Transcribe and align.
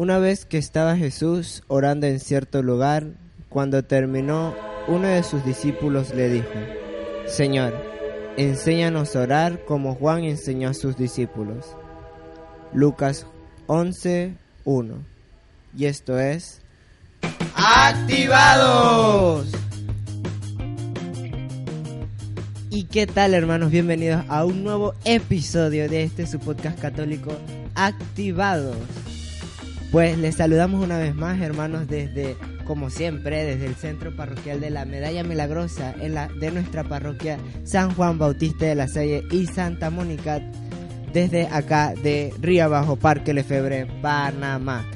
Una 0.00 0.18
vez 0.18 0.46
que 0.46 0.56
estaba 0.56 0.96
Jesús 0.96 1.62
orando 1.68 2.06
en 2.06 2.20
cierto 2.20 2.62
lugar, 2.62 3.08
cuando 3.50 3.84
terminó, 3.84 4.54
uno 4.88 5.06
de 5.06 5.22
sus 5.22 5.44
discípulos 5.44 6.14
le 6.14 6.30
dijo, 6.30 6.48
Señor, 7.26 7.74
enséñanos 8.38 9.14
a 9.14 9.20
orar 9.20 9.62
como 9.66 9.94
Juan 9.94 10.24
enseñó 10.24 10.70
a 10.70 10.72
sus 10.72 10.96
discípulos. 10.96 11.76
Lucas 12.72 13.26
11, 13.66 14.38
1. 14.64 14.94
Y 15.76 15.84
esto 15.84 16.18
es... 16.18 16.62
¡Activados! 17.54 19.48
¿Y 22.70 22.84
qué 22.84 23.06
tal 23.06 23.34
hermanos? 23.34 23.70
Bienvenidos 23.70 24.24
a 24.30 24.46
un 24.46 24.64
nuevo 24.64 24.94
episodio 25.04 25.90
de 25.90 26.04
este 26.04 26.26
su 26.26 26.38
podcast 26.38 26.80
católico 26.80 27.36
Activados. 27.74 28.78
Pues 29.90 30.16
les 30.18 30.36
saludamos 30.36 30.84
una 30.84 30.98
vez 30.98 31.16
más 31.16 31.40
hermanos 31.40 31.88
desde, 31.88 32.36
como 32.64 32.90
siempre, 32.90 33.44
desde 33.44 33.66
el 33.66 33.74
Centro 33.74 34.14
Parroquial 34.14 34.60
de 34.60 34.70
la 34.70 34.84
Medalla 34.84 35.24
Milagrosa 35.24 35.94
en 36.00 36.14
la, 36.14 36.28
de 36.28 36.52
nuestra 36.52 36.84
parroquia 36.84 37.38
San 37.64 37.92
Juan 37.94 38.16
Bautista 38.16 38.66
de 38.66 38.76
la 38.76 38.86
Salle 38.86 39.24
y 39.32 39.46
Santa 39.46 39.90
Mónica 39.90 40.40
desde 41.12 41.48
acá 41.48 41.92
de 42.00 42.32
Río 42.40 42.66
Abajo, 42.66 42.94
Parque 42.94 43.34
Lefebre, 43.34 43.86
Panamá. 44.00 44.88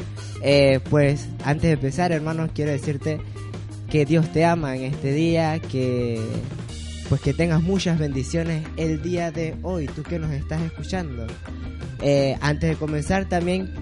Eh, 0.42 0.78
pues 0.90 1.26
antes 1.44 1.62
de 1.62 1.72
empezar 1.72 2.12
hermanos 2.12 2.50
quiero 2.54 2.70
decirte 2.70 3.18
que 3.90 4.04
Dios 4.04 4.32
te 4.32 4.44
ama 4.44 4.76
en 4.76 4.84
este 4.84 5.12
día, 5.12 5.58
que 5.58 6.20
pues 7.08 7.20
que 7.20 7.34
tengas 7.34 7.62
muchas 7.62 7.98
bendiciones 7.98 8.64
el 8.76 9.02
día 9.02 9.32
de 9.32 9.56
hoy, 9.62 9.86
tú 9.86 10.04
que 10.04 10.20
nos 10.20 10.30
estás 10.30 10.62
escuchando. 10.62 11.26
Eh, 12.00 12.36
antes 12.40 12.70
de 12.70 12.76
comenzar 12.76 13.28
también 13.28 13.72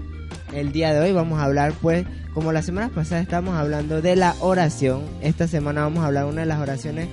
el 0.53 0.71
día 0.71 0.93
de 0.93 0.99
hoy 0.99 1.11
vamos 1.11 1.39
a 1.39 1.45
hablar 1.45 1.73
pues 1.81 2.05
como 2.33 2.51
la 2.51 2.61
semana 2.61 2.89
pasada 2.89 3.21
estamos 3.21 3.55
hablando 3.55 4.01
de 4.01 4.15
la 4.15 4.35
oración, 4.39 5.03
esta 5.21 5.47
semana 5.47 5.81
vamos 5.81 6.03
a 6.03 6.07
hablar 6.07 6.25
de 6.25 6.31
una 6.31 6.41
de 6.41 6.47
las 6.47 6.59
oraciones 6.59 7.07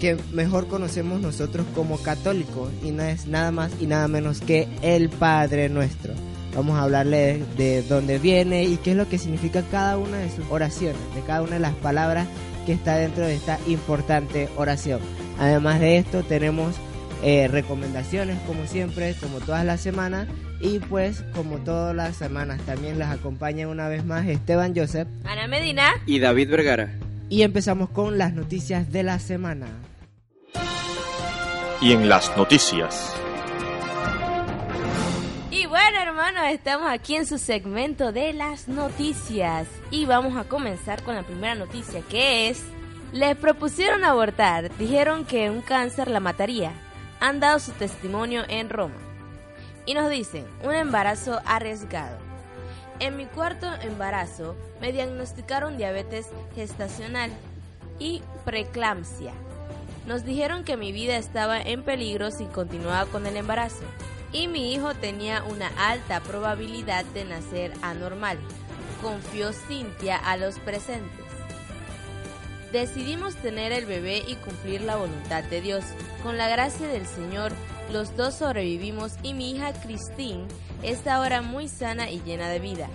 que 0.00 0.16
mejor 0.32 0.68
conocemos 0.68 1.20
nosotros 1.20 1.66
como 1.74 1.98
católicos 1.98 2.70
y 2.82 2.90
no 2.90 3.02
es 3.02 3.26
nada 3.26 3.50
más 3.50 3.72
y 3.80 3.86
nada 3.86 4.08
menos 4.08 4.40
que 4.40 4.68
el 4.82 5.08
Padre 5.08 5.68
Nuestro. 5.68 6.12
Vamos 6.54 6.76
a 6.76 6.82
hablarle 6.82 7.42
de 7.56 7.82
dónde 7.82 8.18
viene 8.18 8.64
y 8.64 8.76
qué 8.76 8.92
es 8.92 8.96
lo 8.96 9.08
que 9.08 9.18
significa 9.18 9.62
cada 9.70 9.96
una 9.96 10.18
de 10.18 10.30
sus 10.30 10.44
oraciones, 10.50 11.00
de 11.14 11.22
cada 11.22 11.42
una 11.42 11.54
de 11.54 11.60
las 11.60 11.74
palabras 11.74 12.28
que 12.66 12.72
está 12.72 12.96
dentro 12.96 13.26
de 13.26 13.34
esta 13.34 13.58
importante 13.66 14.48
oración. 14.56 15.00
Además 15.38 15.80
de 15.80 15.98
esto 15.98 16.22
tenemos 16.22 16.76
eh, 17.26 17.48
recomendaciones 17.48 18.38
como 18.46 18.66
siempre, 18.66 19.14
como 19.18 19.40
todas 19.40 19.64
las 19.64 19.80
semanas 19.80 20.28
y 20.60 20.78
pues 20.78 21.24
como 21.34 21.56
todas 21.56 21.96
las 21.96 22.16
semanas 22.16 22.60
también 22.66 22.98
las 22.98 23.10
acompaña 23.10 23.66
una 23.66 23.88
vez 23.88 24.04
más 24.04 24.26
Esteban 24.26 24.76
Joseph, 24.76 25.08
Ana 25.24 25.46
Medina 25.46 25.94
y 26.04 26.18
David 26.18 26.50
Vergara. 26.50 26.90
Y 27.30 27.40
empezamos 27.40 27.88
con 27.88 28.18
las 28.18 28.34
noticias 28.34 28.92
de 28.92 29.04
la 29.04 29.18
semana. 29.18 29.68
Y 31.80 31.92
en 31.92 32.10
las 32.10 32.36
noticias. 32.36 33.16
Y 35.50 35.64
bueno 35.64 35.98
hermanos, 36.02 36.44
estamos 36.50 36.90
aquí 36.90 37.16
en 37.16 37.24
su 37.24 37.38
segmento 37.38 38.12
de 38.12 38.34
las 38.34 38.68
noticias 38.68 39.66
y 39.90 40.04
vamos 40.04 40.36
a 40.36 40.44
comenzar 40.44 41.02
con 41.02 41.14
la 41.14 41.22
primera 41.22 41.54
noticia 41.54 42.02
que 42.02 42.50
es 42.50 42.62
les 43.12 43.34
propusieron 43.34 44.04
abortar, 44.04 44.76
dijeron 44.76 45.24
que 45.24 45.48
un 45.48 45.62
cáncer 45.62 46.08
la 46.08 46.20
mataría. 46.20 46.72
Han 47.20 47.40
dado 47.40 47.58
su 47.58 47.72
testimonio 47.72 48.42
en 48.48 48.70
Roma. 48.70 48.96
Y 49.86 49.94
nos 49.94 50.10
dicen, 50.10 50.46
un 50.62 50.74
embarazo 50.74 51.40
arriesgado. 51.44 52.18
En 53.00 53.16
mi 53.16 53.26
cuarto 53.26 53.66
embarazo 53.82 54.56
me 54.80 54.92
diagnosticaron 54.92 55.76
diabetes 55.76 56.28
gestacional 56.54 57.30
y 57.98 58.22
preeclampsia. 58.44 59.32
Nos 60.06 60.24
dijeron 60.24 60.64
que 60.64 60.76
mi 60.76 60.92
vida 60.92 61.16
estaba 61.16 61.60
en 61.60 61.82
peligro 61.82 62.30
si 62.30 62.44
continuaba 62.46 63.06
con 63.06 63.26
el 63.26 63.36
embarazo 63.36 63.84
y 64.32 64.48
mi 64.48 64.74
hijo 64.74 64.94
tenía 64.94 65.42
una 65.44 65.68
alta 65.78 66.20
probabilidad 66.20 67.04
de 67.06 67.24
nacer 67.24 67.72
anormal. 67.82 68.38
Confió 69.00 69.52
Cintia 69.52 70.16
a 70.16 70.36
los 70.36 70.58
presentes. 70.58 71.23
Decidimos 72.74 73.36
tener 73.36 73.70
el 73.70 73.86
bebé 73.86 74.24
y 74.26 74.34
cumplir 74.34 74.80
la 74.80 74.96
voluntad 74.96 75.44
de 75.44 75.60
Dios. 75.60 75.84
Con 76.24 76.36
la 76.36 76.48
gracia 76.48 76.88
del 76.88 77.06
Señor, 77.06 77.52
los 77.92 78.16
dos 78.16 78.34
sobrevivimos 78.34 79.12
y 79.22 79.32
mi 79.32 79.52
hija 79.52 79.72
Christine 79.72 80.42
está 80.82 81.14
ahora 81.14 81.40
muy 81.40 81.68
sana 81.68 82.10
y 82.10 82.20
llena 82.22 82.48
de 82.48 82.58
vida. 82.58 82.88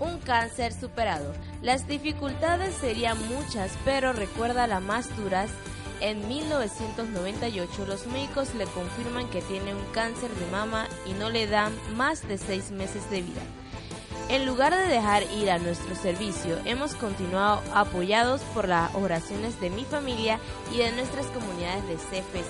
Un 0.00 0.18
cáncer 0.18 0.72
superado. 0.72 1.32
Las 1.62 1.86
dificultades 1.86 2.74
serían 2.74 3.16
muchas, 3.28 3.70
pero 3.84 4.12
recuerda 4.12 4.66
las 4.66 4.82
más 4.82 5.16
duras. 5.16 5.50
En 6.00 6.26
1998 6.26 7.86
los 7.86 8.08
médicos 8.08 8.56
le 8.56 8.64
confirman 8.64 9.30
que 9.30 9.40
tiene 9.42 9.72
un 9.72 9.84
cáncer 9.92 10.30
de 10.30 10.50
mama 10.50 10.88
y 11.06 11.12
no 11.12 11.30
le 11.30 11.46
dan 11.46 11.72
más 11.94 12.26
de 12.26 12.38
seis 12.38 12.72
meses 12.72 13.08
de 13.08 13.22
vida. 13.22 13.42
En 14.30 14.46
lugar 14.46 14.72
de 14.72 14.86
dejar 14.86 15.24
ir 15.32 15.50
a 15.50 15.58
nuestro 15.58 15.96
servicio, 15.96 16.56
hemos 16.64 16.94
continuado 16.94 17.64
apoyados 17.74 18.40
por 18.54 18.68
las 18.68 18.94
oraciones 18.94 19.60
de 19.60 19.70
mi 19.70 19.84
familia 19.84 20.38
y 20.72 20.78
de 20.78 20.92
nuestras 20.92 21.26
comunidades 21.26 21.84
de 21.88 21.96
CFC. 21.96 22.46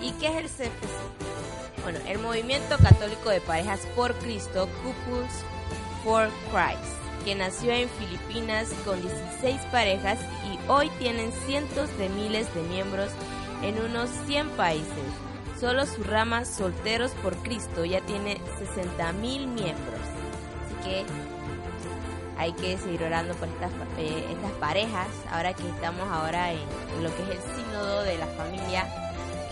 ¿Y 0.00 0.12
qué 0.12 0.28
es 0.28 0.36
el 0.36 0.46
CFC? 0.46 1.82
Bueno, 1.82 1.98
el 2.08 2.18
Movimiento 2.20 2.78
Católico 2.78 3.28
de 3.28 3.42
Parejas 3.42 3.80
por 3.94 4.14
Cristo, 4.14 4.66
Couples 4.82 5.44
for 6.02 6.30
Christ, 6.50 6.96
que 7.26 7.34
nació 7.34 7.72
en 7.72 7.90
Filipinas 7.90 8.72
con 8.86 8.98
16 9.02 9.60
parejas 9.70 10.20
y 10.50 10.70
hoy 10.70 10.88
tienen 10.98 11.32
cientos 11.44 11.94
de 11.98 12.08
miles 12.08 12.46
de 12.54 12.62
miembros 12.62 13.10
en 13.62 13.78
unos 13.78 14.08
100 14.24 14.48
países. 14.52 14.88
Solo 15.60 15.84
su 15.84 16.02
rama 16.02 16.46
Solteros 16.46 17.10
por 17.22 17.36
Cristo 17.42 17.84
ya 17.84 18.00
tiene 18.00 18.40
60 18.74 19.12
mil 19.12 19.48
miembros 19.48 20.01
que 20.84 21.04
hay 22.38 22.52
que 22.52 22.76
seguir 22.78 23.02
orando 23.02 23.34
por 23.34 23.48
estas, 23.48 23.70
eh, 23.98 24.24
estas 24.30 24.50
parejas, 24.52 25.08
ahora 25.30 25.52
que 25.54 25.68
estamos 25.68 26.08
ahora 26.10 26.52
en, 26.52 26.58
lo 27.02 27.14
que 27.14 27.22
es 27.22 27.28
el 27.30 27.56
sínodo 27.56 28.02
de 28.02 28.18
la 28.18 28.26
familia, 28.26 28.86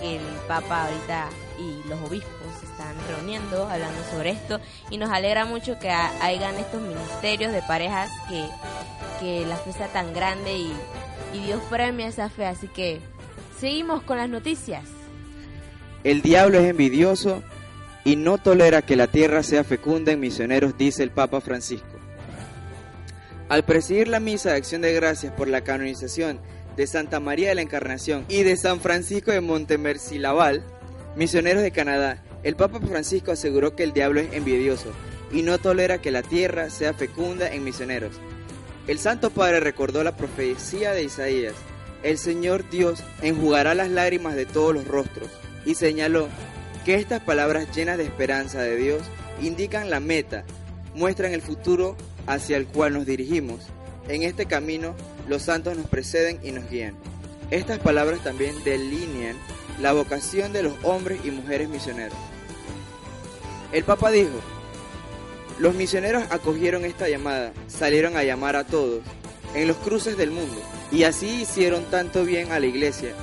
que 0.01 0.17
el 0.17 0.23
Papa 0.49 0.87
ahorita 0.87 1.29
y 1.59 1.89
los 1.89 2.01
obispos 2.01 2.63
están 2.63 2.97
reuniendo 3.09 3.67
hablando 3.69 4.03
sobre 4.11 4.31
esto. 4.31 4.61
Y 4.91 4.99
nos 4.99 5.11
alegra 5.11 5.45
mucho 5.45 5.79
que 5.79 5.91
hayan 5.91 6.57
estos 6.57 6.81
ministerios 6.81 7.53
de 7.53 7.63
parejas 7.63 8.11
que, 8.29 8.45
que 9.21 9.47
la 9.47 9.57
fe 9.57 9.73
sea 9.73 9.89
tan 9.89 10.13
grande 10.13 10.57
y, 10.57 10.73
y 11.35 11.47
Dios 11.47 11.63
premia 11.69 12.09
esa 12.09 12.29
fe, 12.29 12.47
así 12.47 12.67
que 12.67 13.01
seguimos 13.59 14.03
con 14.03 14.17
las 14.17 14.29
noticias. 14.29 14.85
El 16.03 16.23
diablo 16.23 16.59
es 16.59 16.71
envidioso 16.71 17.43
y 18.05 18.17
no 18.17 18.39
tolera 18.39 18.83
que 18.83 18.97
la 18.97 19.07
tierra 19.07 19.43
sea 19.43 19.65
fecunda 19.65 20.13
en 20.13 20.21
misioneros, 20.21 20.77
dice 20.77 21.03
el 21.03 21.11
Papa 21.11 21.41
Francisco. 21.41 21.87
Al 23.49 23.65
presidir 23.65 24.09
la 24.09 24.21
misa 24.21 24.51
de 24.51 24.57
acción 24.57 24.83
de 24.83 24.93
gracias 24.93 25.33
por 25.33 25.49
la 25.49 25.63
canonización 25.63 26.41
de 26.77 26.87
Santa 26.87 27.21
María 27.21 27.49
de 27.49 27.57
la 27.57 27.63
Encarnación 27.63 28.25
y 28.29 28.43
de 28.43 28.57
San 28.57 28.81
Francisco 28.81 29.33
de 29.33 29.41
Montemercilaval, 29.41 30.65
misioneros 31.17 31.63
de 31.63 31.73
Canadá, 31.73 32.23
el 32.43 32.57
Papa 32.57 32.81
Francisco 32.81 33.33
aseguró 33.33 33.75
que 33.75 33.83
el 33.83 33.93
diablo 33.93 34.21
es 34.21 34.33
envidioso 34.33 34.93
y 35.33 35.43
no 35.43 35.59
tolera 35.59 36.01
que 36.01 36.11
la 36.11 36.23
tierra 36.23 36.71
sea 36.71 36.95
fecunda 36.95 37.53
en 37.53 37.65
misioneros. 37.65 38.17
El 38.87 38.99
Santo 38.99 39.31
Padre 39.31 39.61
recordó 39.61 40.03
la 40.03 40.17
profecía 40.17 40.93
de 40.93 41.05
Isaías, 41.05 41.55
el 42.03 42.19
Señor 42.19 42.69
Dios 42.71 43.03
enjugará 43.21 43.75
las 43.75 43.91
lágrimas 43.91 44.35
de 44.35 44.47
todos 44.47 44.75
los 44.75 44.87
rostros, 44.87 45.29
y 45.67 45.75
señaló 45.75 46.29
que 46.85 46.95
estas 46.95 47.21
palabras 47.21 47.75
llenas 47.75 47.99
de 47.99 48.05
esperanza 48.05 48.63
de 48.63 48.77
Dios 48.77 49.03
indican 49.41 49.91
la 49.91 50.01
meta, 50.01 50.45
muestran 50.95 51.33
el 51.33 51.43
futuro 51.43 51.97
hacia 52.27 52.57
el 52.57 52.67
cual 52.67 52.95
nos 52.95 53.07
dirigimos. 53.07 53.61
En 54.09 54.23
este 54.23 54.47
camino 54.47 54.95
los 55.29 55.43
santos 55.43 55.77
nos 55.77 55.87
preceden 55.89 56.41
y 56.43 56.53
nos 56.53 56.69
guían. 56.71 56.97
Estas 57.51 57.79
palabras 57.79 58.23
también 58.23 58.55
delinean 58.65 59.37
la 59.81 59.93
vocación 59.93 60.53
de 60.53 60.63
los 60.63 60.75
hombres 60.83 61.21
y 61.25 61.31
mujeres 61.31 61.69
misioneros. 61.69 62.17
El 63.73 63.85
Papa 63.85 64.11
dijo, 64.11 64.41
Los 65.59 65.75
misioneros 65.75 66.25
acogieron 66.31 66.85
esta 66.85 67.09
llamada, 67.09 67.53
salieron 67.69 68.17
a 68.17 68.25
llamar 68.25 68.57
a 68.57 68.65
todos, 68.65 69.03
en 69.55 69.69
los 69.69 69.77
cruces 69.79 70.17
del 70.17 70.31
mundo, 70.31 70.61
y 70.93 71.05
así 71.05 71.43
hicieron 71.43 71.85
tanto 71.85 72.25
bien 72.25 72.53
a 72.53 72.61
la 72.61 72.67
iglesia, 72.67 73.15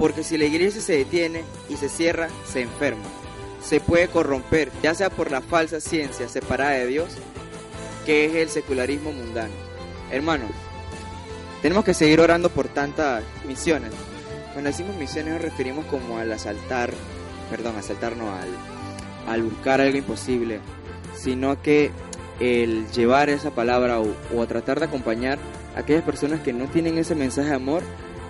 porque 0.00 0.24
si 0.24 0.38
la 0.38 0.46
iglesia 0.46 0.80
se 0.80 0.96
detiene 0.96 1.44
y 1.68 1.76
se 1.76 1.90
cierra, 1.90 2.28
se 2.50 2.62
enferma, 2.62 3.04
se 3.62 3.80
puede 3.80 4.08
corromper, 4.08 4.72
ya 4.82 4.94
sea 4.94 5.10
por 5.10 5.30
la 5.30 5.42
falsa 5.42 5.78
ciencia 5.78 6.26
separada 6.26 6.70
de 6.70 6.86
Dios, 6.86 7.10
que 8.06 8.24
es 8.24 8.34
el 8.34 8.48
secularismo 8.48 9.12
mundano. 9.12 9.52
Hermanos, 10.10 10.50
tenemos 11.60 11.84
que 11.84 11.92
seguir 11.92 12.18
orando 12.18 12.48
por 12.48 12.68
tantas 12.68 13.22
misiones. 13.46 13.90
Cuando 14.54 14.70
decimos 14.70 14.96
misiones 14.96 15.34
nos 15.34 15.42
referimos 15.42 15.84
como 15.84 16.16
al 16.16 16.32
asaltar, 16.32 16.90
perdón, 17.50 17.76
asaltar 17.76 18.16
no, 18.16 18.32
al, 18.32 18.48
al 19.28 19.42
buscar 19.42 19.82
algo 19.82 19.98
imposible, 19.98 20.60
sino 21.14 21.60
que 21.60 21.90
el 22.40 22.90
llevar 22.92 23.28
esa 23.28 23.50
palabra 23.50 24.00
o, 24.00 24.14
o 24.34 24.42
a 24.42 24.46
tratar 24.46 24.80
de 24.80 24.86
acompañar 24.86 25.38
a 25.76 25.80
aquellas 25.80 26.04
personas 26.04 26.40
que 26.40 26.54
no 26.54 26.68
tienen 26.68 26.96
ese 26.96 27.14
mensaje 27.14 27.50
de 27.50 27.56
amor 27.56 27.82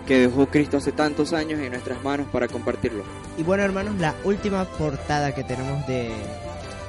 que 0.07 0.21
dejó 0.21 0.47
Cristo 0.47 0.79
hace 0.79 0.93
tantos 0.93 1.33
años 1.33 1.61
en 1.61 1.71
nuestras 1.71 2.03
manos 2.03 2.27
para 2.33 2.49
compartirlo. 2.49 3.05
Y 3.39 3.43
bueno, 3.43 3.63
hermanos, 3.63 3.97
la 3.99 4.15
última 4.25 4.65
portada 4.65 5.35
que 5.35 5.45
tenemos 5.45 5.87
de 5.87 6.11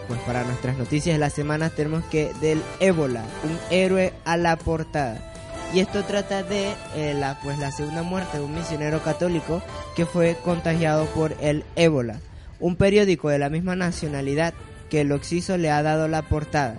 pues 0.07 0.19
para 0.21 0.43
nuestras 0.43 0.77
noticias 0.77 1.15
de 1.15 1.19
la 1.19 1.29
semana 1.29 1.69
tenemos 1.69 2.03
que 2.05 2.33
del 2.41 2.61
ébola, 2.81 3.23
un 3.43 3.57
héroe 3.69 4.13
a 4.25 4.35
la 4.35 4.57
portada. 4.57 5.31
Y 5.73 5.79
esto 5.79 6.03
trata 6.03 6.43
de 6.43 6.73
eh, 6.95 7.13
la 7.17 7.39
pues 7.41 7.57
la 7.59 7.71
segunda 7.71 8.03
muerte 8.03 8.37
de 8.37 8.43
un 8.43 8.53
misionero 8.53 9.01
católico 9.01 9.61
que 9.95 10.05
fue 10.05 10.35
contagiado 10.43 11.05
por 11.05 11.33
el 11.39 11.63
ébola. 11.77 12.19
Un 12.59 12.75
periódico 12.75 13.29
de 13.29 13.39
la 13.39 13.49
misma 13.49 13.77
nacionalidad 13.77 14.53
que 14.89 15.01
el 15.01 15.11
Oxiso 15.13 15.57
le 15.57 15.71
ha 15.71 15.81
dado 15.81 16.09
la 16.09 16.23
portada. 16.23 16.75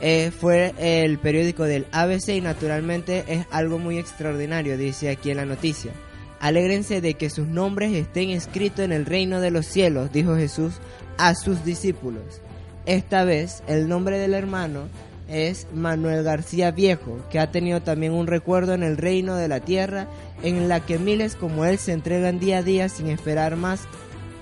Eh, 0.00 0.30
fue 0.30 0.74
el 0.78 1.18
periódico 1.18 1.64
del 1.64 1.86
ABC 1.92 2.28
y 2.30 2.40
naturalmente 2.40 3.24
es 3.28 3.46
algo 3.50 3.78
muy 3.78 3.98
extraordinario, 3.98 4.76
dice 4.76 5.10
aquí 5.10 5.30
en 5.30 5.38
la 5.38 5.46
noticia. 5.46 5.92
Alégrense 6.38 7.00
de 7.00 7.14
que 7.14 7.30
sus 7.30 7.46
nombres 7.46 7.92
estén 7.94 8.30
escritos 8.30 8.80
en 8.80 8.92
el 8.92 9.06
reino 9.06 9.40
de 9.40 9.50
los 9.50 9.66
cielos, 9.66 10.12
dijo 10.12 10.36
Jesús 10.36 10.74
a 11.16 11.34
sus 11.34 11.64
discípulos. 11.64 12.42
Esta 12.84 13.24
vez 13.24 13.62
el 13.66 13.88
nombre 13.88 14.18
del 14.18 14.34
hermano 14.34 14.88
es 15.28 15.66
Manuel 15.72 16.22
García 16.22 16.70
Viejo, 16.70 17.18
que 17.30 17.38
ha 17.38 17.50
tenido 17.50 17.80
también 17.82 18.12
un 18.12 18.26
recuerdo 18.26 18.74
en 18.74 18.82
el 18.82 18.96
reino 18.96 19.34
de 19.34 19.48
la 19.48 19.60
tierra, 19.60 20.08
en 20.42 20.68
la 20.68 20.80
que 20.80 20.98
miles 20.98 21.34
como 21.34 21.64
él 21.64 21.78
se 21.78 21.92
entregan 21.92 22.38
día 22.38 22.58
a 22.58 22.62
día 22.62 22.88
sin 22.88 23.08
esperar 23.08 23.56
más 23.56 23.80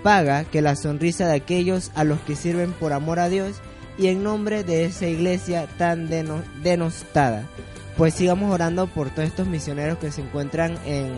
paga 0.02 0.44
que 0.44 0.60
la 0.60 0.76
sonrisa 0.76 1.26
de 1.26 1.36
aquellos 1.36 1.90
a 1.94 2.04
los 2.04 2.20
que 2.20 2.36
sirven 2.36 2.72
por 2.72 2.92
amor 2.92 3.18
a 3.18 3.30
Dios 3.30 3.62
y 3.98 4.08
en 4.08 4.22
nombre 4.22 4.64
de 4.64 4.84
esa 4.84 5.06
iglesia 5.06 5.66
tan 5.78 6.08
denostada. 6.08 7.44
Pues 7.96 8.14
sigamos 8.14 8.52
orando 8.52 8.88
por 8.88 9.10
todos 9.10 9.28
estos 9.28 9.46
misioneros 9.46 9.98
que 9.98 10.10
se 10.10 10.20
encuentran 10.20 10.76
en 10.84 11.12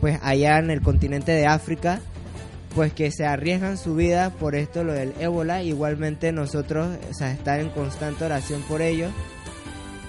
pues 0.00 0.18
allá 0.22 0.58
en 0.58 0.70
el 0.70 0.82
continente 0.82 1.32
de 1.32 1.46
África, 1.46 1.98
pues 2.74 2.92
que 2.92 3.10
se 3.10 3.24
arriesgan 3.24 3.78
su 3.78 3.94
vida 3.94 4.30
por 4.30 4.54
esto 4.54 4.84
lo 4.84 4.92
del 4.92 5.14
ébola, 5.18 5.62
igualmente 5.62 6.30
nosotros 6.30 6.88
o 7.20 7.24
estar 7.24 7.60
en 7.60 7.70
constante 7.70 8.24
oración 8.24 8.62
por 8.62 8.82
ellos. 8.82 9.10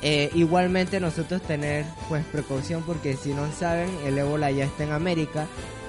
Eh, 0.01 0.29
igualmente 0.33 0.99
nosotros 0.99 1.41
tener 1.41 1.85
pues 2.09 2.25
precaución 2.25 2.83
porque 2.83 3.15
si 3.15 3.33
no 3.33 3.51
saben 3.51 3.89
el 4.05 4.17
ébola 4.17 4.51
ya 4.51 4.65
está 4.65 4.83
en 4.83 4.91
América, 4.91 5.47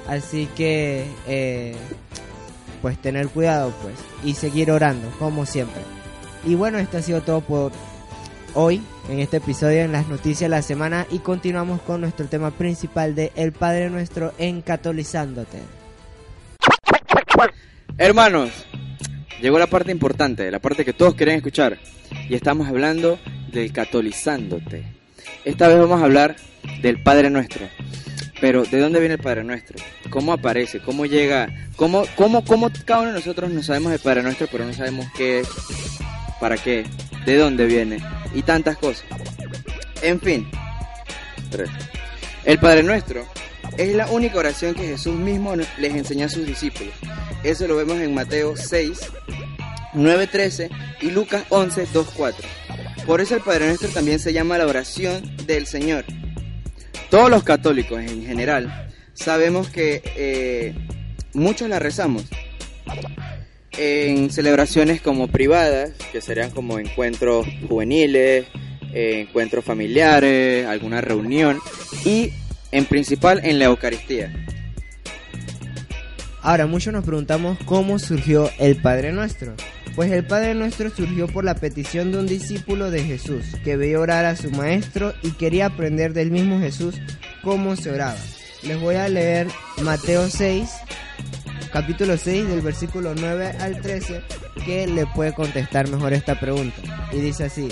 así 0.09 0.49
que 0.57 1.07
eh, 1.27 1.75
pues 2.81 2.97
tener 2.99 3.29
cuidado 3.29 3.75
pues 3.83 3.95
y 4.25 4.35
seguir 4.35 4.71
orando 4.71 5.11
como 5.19 5.45
siempre. 5.45 5.96
Y 6.47 6.55
bueno, 6.55 6.79
esto 6.79 6.99
ha 6.99 7.03
sido 7.03 7.23
todo 7.23 7.41
por 7.41 7.73
hoy 8.55 8.81
en 9.11 9.19
este 9.19 9.39
episodio 9.39 9.81
en 9.81 9.91
las 9.91 10.07
noticias 10.07 10.43
de 10.43 10.49
la 10.49 10.63
semana 10.63 11.05
y 11.11 11.19
continuamos 11.19 11.83
con 11.83 12.01
nuestro 12.01 12.27
tema 12.27 12.53
principal 12.53 13.17
de 13.17 13.33
El 13.35 13.51
Padre 13.51 13.91
Nuestro 13.91 14.33
encatolizándote. 14.39 15.59
Hermanos, 17.99 18.51
llegó 19.43 19.59
la 19.59 19.67
parte 19.67 19.91
importante, 19.91 20.49
la 20.53 20.61
parte 20.61 20.85
que 20.85 20.93
todos 20.93 21.17
quieren 21.17 21.35
escuchar 21.35 21.79
y 22.29 22.37
estamos 22.37 22.69
hablando 22.69 23.19
del 23.51 23.73
catolizándote. 23.73 24.85
Esta 25.45 25.67
vez 25.67 25.79
vamos 25.79 26.01
a 26.01 26.05
hablar 26.05 26.37
del 26.81 27.03
Padre 27.03 27.29
Nuestro. 27.29 27.67
Pero, 28.41 28.65
¿de 28.65 28.79
dónde 28.79 29.01
viene 29.01 29.15
el 29.15 29.21
Padre 29.21 29.43
Nuestro? 29.43 29.79
¿Cómo 30.11 30.33
aparece? 30.33 30.79
¿Cómo 30.79 31.07
llega? 31.07 31.49
¿Cómo, 31.75 32.05
cómo, 32.15 32.45
cómo 32.45 32.71
cada 32.85 33.01
uno 33.01 33.09
de 33.09 33.19
nosotros 33.19 33.51
no 33.51 33.65
sabemos 33.65 33.93
el 33.93 33.99
Padre 33.99 34.23
Nuestro, 34.23 34.47
pero 34.53 34.65
no 34.65 34.75
sabemos 34.75 35.07
qué 35.17 35.41
es, 35.41 35.49
para 36.41 36.57
qué, 36.57 36.85
de 37.25 37.37
dónde 37.37 37.67
viene 37.67 37.99
y 38.35 38.43
tantas 38.43 38.77
cosas? 38.77 39.05
En 40.03 40.21
fin, 40.21 40.49
el 42.45 42.59
Padre 42.59 42.83
Nuestro 42.83 43.27
es 43.77 43.95
la 43.95 44.07
única 44.09 44.39
oración 44.39 44.75
que 44.75 44.87
Jesús 44.87 45.15
mismo 45.15 45.55
les 45.57 45.95
enseñó 45.95 46.27
a 46.27 46.29
sus 46.29 46.47
discípulos. 46.47 46.95
Eso 47.43 47.67
lo 47.67 47.77
vemos 47.77 47.99
en 47.99 48.15
Mateo 48.15 48.57
6, 48.57 49.01
9, 49.95 50.27
13 50.27 50.71
y 51.03 51.11
Lucas 51.11 51.45
11, 51.51 51.87
2, 51.93 52.09
4. 52.17 52.49
Por 53.07 53.21
eso 53.21 53.37
el 53.37 53.43
Padre 53.43 53.69
Nuestro 53.69 53.89
también 53.89 54.19
se 54.19 54.33
llama 54.33 54.59
la 54.59 54.67
oración 54.67 55.23
del 55.47 55.67
Señor. 55.67 56.05
Todos 57.11 57.31
los 57.31 57.45
católicos 57.45 58.01
en 58.01 58.27
general 58.27 58.91
sabemos 59.15 59.69
que 59.69 60.03
eh, 60.17 60.75
muchos 61.35 61.69
la 61.69 61.79
rezamos 61.79 62.25
en 63.79 64.31
celebraciones 64.31 65.01
como 65.01 65.29
privadas, 65.29 65.93
que 66.13 66.21
serían 66.21 66.51
como 66.51 66.79
encuentros 66.79 67.47
juveniles, 67.69 68.47
eh, 68.93 69.27
encuentros 69.29 69.65
familiares, 69.65 70.67
alguna 70.67 71.01
reunión 71.01 71.59
y 72.05 72.33
en 72.73 72.85
principal 72.87 73.41
en 73.45 73.59
la 73.59 73.67
Eucaristía. 73.67 74.33
Ahora, 76.43 76.67
muchos 76.67 76.93
nos 76.93 77.05
preguntamos 77.05 77.59
cómo 77.65 77.99
surgió 77.99 78.51
el 78.59 78.81
Padre 78.81 79.13
Nuestro. 79.13 79.55
Pues 79.97 80.13
el 80.13 80.25
Padre 80.25 80.55
Nuestro 80.55 80.91
surgió 80.91 81.27
por 81.27 81.45
la 81.45 81.57
petición 81.57 82.13
de 82.13 82.19
un 82.19 82.27
discípulo 82.27 82.91
de 82.91 83.03
Jesús, 83.03 83.45
que 83.65 83.77
veía 83.77 83.99
orar 83.99 84.25
a 84.27 84.37
su 84.37 84.51
maestro 84.53 85.13
y 85.23 85.33
quería 85.33 85.67
aprender 85.67 86.13
del 86.13 86.31
mismo 86.31 86.61
Jesús 86.61 86.95
cómo 87.43 87.75
se 87.75 87.91
oraba. 87.91 88.17
Les 88.63 88.81
voy 88.81 88.95
a 88.95 89.09
leer 89.09 89.49
Mateo 89.83 90.29
6, 90.29 90.69
capítulo 91.73 92.17
6 92.17 92.49
del 92.49 92.61
versículo 92.61 93.15
9 93.15 93.55
al 93.61 93.81
13, 93.81 94.23
que 94.65 94.87
le 94.87 95.07
puede 95.07 95.33
contestar 95.33 95.89
mejor 95.89 96.13
esta 96.13 96.39
pregunta. 96.39 96.77
Y 97.13 97.17
dice 97.19 97.45
así, 97.45 97.69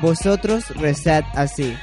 vosotros 0.00 0.68
rezad 0.76 1.24
así, 1.34 1.74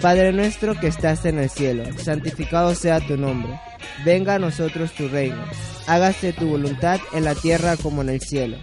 Padre 0.00 0.32
nuestro 0.32 0.78
que 0.78 0.86
estás 0.86 1.24
en 1.24 1.38
el 1.38 1.50
cielo, 1.50 1.84
santificado 1.98 2.74
sea 2.74 3.00
tu 3.00 3.16
nombre, 3.16 3.60
venga 4.04 4.34
a 4.34 4.38
nosotros 4.38 4.92
tu 4.92 5.08
reino, 5.08 5.44
hágase 5.86 6.32
tu 6.32 6.48
voluntad 6.48 7.00
en 7.12 7.24
la 7.24 7.34
tierra 7.34 7.76
como 7.76 8.02
en 8.02 8.10
el 8.10 8.20
cielo. 8.20 8.56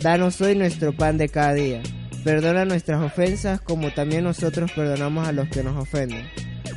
Danos 0.00 0.40
hoy 0.42 0.54
nuestro 0.54 0.94
pan 0.94 1.16
de 1.16 1.30
cada 1.30 1.54
día. 1.54 1.82
Perdona 2.24 2.66
nuestras 2.66 3.02
ofensas 3.02 3.60
como 3.62 3.90
también 3.92 4.24
nosotros 4.24 4.70
perdonamos 4.72 5.26
a 5.26 5.32
los 5.32 5.48
que 5.48 5.62
nos 5.62 5.76
ofenden. 5.76 6.28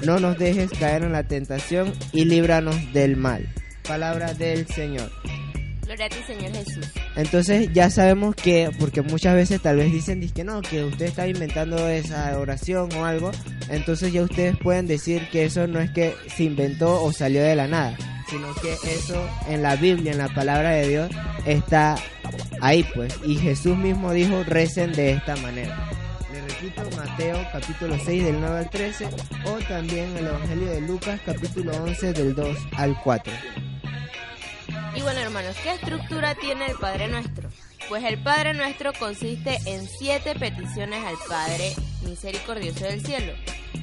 No 0.06 0.20
nos 0.20 0.38
dejes 0.38 0.72
caer 0.72 1.04
en 1.04 1.12
la 1.12 1.24
tentación 1.24 1.92
y 2.14 2.26
líbranos 2.26 2.76
del 2.94 3.18
mal. 3.18 3.48
Palabra 3.88 4.34
del 4.34 4.68
Señor. 4.68 5.10
Gloria 5.88 6.08
a 6.08 6.10
ti, 6.10 6.18
Señor 6.28 6.52
Jesús. 6.52 6.86
Entonces 7.16 7.70
ya 7.72 7.90
sabemos 7.90 8.36
que, 8.36 8.70
porque 8.78 9.02
muchas 9.02 9.36
veces 9.36 9.62
tal 9.62 9.78
vez 9.78 9.90
dicen 9.90 10.30
que 10.30 10.44
no, 10.44 10.62
que 10.62 10.84
usted 10.84 11.06
está 11.06 11.28
inventando 11.28 11.88
esa 11.88 12.38
oración 12.38 12.92
o 12.94 13.06
algo, 13.06 13.32
entonces 13.70 14.12
ya 14.12 14.22
ustedes 14.22 14.58
pueden 14.58 14.86
decir 14.86 15.30
que 15.32 15.46
eso 15.46 15.66
no 15.66 15.80
es 15.80 15.90
que 15.92 16.14
se 16.36 16.44
inventó 16.44 17.02
o 17.02 17.14
salió 17.14 17.42
de 17.42 17.56
la 17.56 17.68
nada, 17.70 17.98
sino 18.30 18.54
que 18.56 18.74
eso 18.74 19.26
en 19.48 19.64
la 19.64 19.78
Biblia, 19.78 20.12
en 20.12 20.18
la 20.18 20.28
palabra 20.28 20.72
de 20.72 20.90
Dios, 20.90 21.10
está 21.46 21.96
ahí 22.60 22.86
pues. 22.94 23.18
Y 23.26 23.38
Jesús 23.38 23.78
mismo 23.78 24.12
dijo, 24.12 24.44
recen 24.44 24.92
de 24.92 25.12
esta 25.12 25.38
manera. 25.38 25.90
Le 26.34 26.42
repito, 26.42 26.82
Mateo 26.98 27.38
capítulo 27.54 27.98
6 27.98 28.26
del 28.26 28.42
9 28.42 28.60
al 28.60 28.70
13 28.70 29.08
o 29.46 29.58
también 29.70 30.18
el 30.18 30.28
Evangelio 30.28 30.68
de 30.68 30.82
Lucas 30.82 31.22
capítulo 31.26 31.72
11 31.84 32.12
del 32.12 32.36
2 32.36 32.58
al 32.76 33.02
4. 33.02 33.34
Y 34.98 35.02
bueno 35.04 35.20
hermanos, 35.20 35.56
¿qué 35.62 35.74
estructura 35.74 36.34
tiene 36.34 36.66
el 36.66 36.76
Padre 36.76 37.08
Nuestro? 37.08 37.52
Pues 37.88 38.04
el 38.04 38.18
Padre 38.24 38.56
Nuestro 38.56 38.94
consiste 38.94 39.60
en 39.68 39.88
siete 39.88 40.34
peticiones 40.34 41.06
al 41.06 41.16
Padre 41.30 41.76
misericordioso 42.04 42.86
del 42.86 43.06
cielo. 43.06 43.34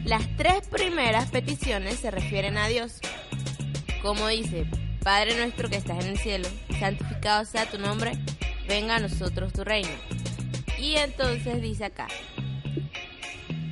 Las 0.04 0.22
tres 0.36 0.66
primeras 0.66 1.30
peticiones 1.30 2.00
se 2.00 2.10
refieren 2.10 2.58
a 2.58 2.66
Dios. 2.66 2.94
Como 4.02 4.26
dice, 4.26 4.66
Padre 5.04 5.36
nuestro 5.36 5.70
que 5.70 5.76
estás 5.76 6.04
en 6.04 6.10
el 6.10 6.18
cielo, 6.18 6.48
santificado 6.80 7.44
sea 7.44 7.70
tu 7.70 7.78
nombre, 7.78 8.18
venga 8.66 8.96
a 8.96 9.00
nosotros 9.00 9.52
tu 9.52 9.62
reino. 9.62 9.94
Y 10.80 10.96
entonces 10.96 11.62
dice 11.62 11.84
acá, 11.84 12.08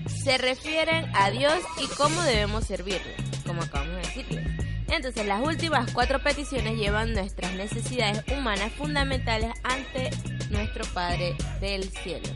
se 0.06 0.38
refieren 0.38 1.10
a 1.16 1.30
Dios 1.30 1.58
y 1.82 1.88
cómo 1.96 2.22
debemos 2.22 2.66
servirle, 2.66 3.16
como 3.44 3.62
acabamos 3.62 3.96
de 3.96 4.02
decirles. 4.02 4.51
Entonces 4.92 5.24
las 5.24 5.40
últimas 5.40 5.90
cuatro 5.92 6.18
peticiones 6.18 6.76
llevan 6.76 7.14
nuestras 7.14 7.54
necesidades 7.54 8.22
humanas 8.30 8.70
fundamentales 8.74 9.50
ante 9.62 10.10
nuestro 10.50 10.84
Padre 10.92 11.34
del 11.62 11.88
cielo. 11.88 12.28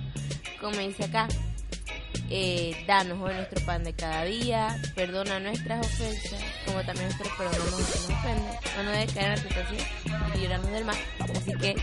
como 0.58 0.78
dice 0.78 1.04
acá, 1.04 1.28
eh, 2.30 2.75
danos 2.86 3.20
hoy 3.20 3.34
nuestro 3.34 3.62
pan 3.66 3.84
de 3.84 3.92
cada 3.92 4.25
día, 4.25 4.75
perdona 4.94 5.38
nuestras 5.38 5.86
ofensas, 5.86 6.42
como 6.64 6.82
también 6.82 7.10
nosotros 7.10 7.34
perdonamos 7.36 7.75
que 7.75 7.98
nos 7.98 8.10
ofenden, 8.10 8.58
no 8.78 8.82
nos 8.84 8.92
dejes 8.94 9.12
caer 9.12 9.26
en 9.26 9.36
la 9.36 9.42
tentación 9.42 9.88
y 10.34 10.38
librarnos 10.38 10.70
del 10.70 10.84
mal. 10.86 10.96
Así 11.36 11.52
que 11.60 11.76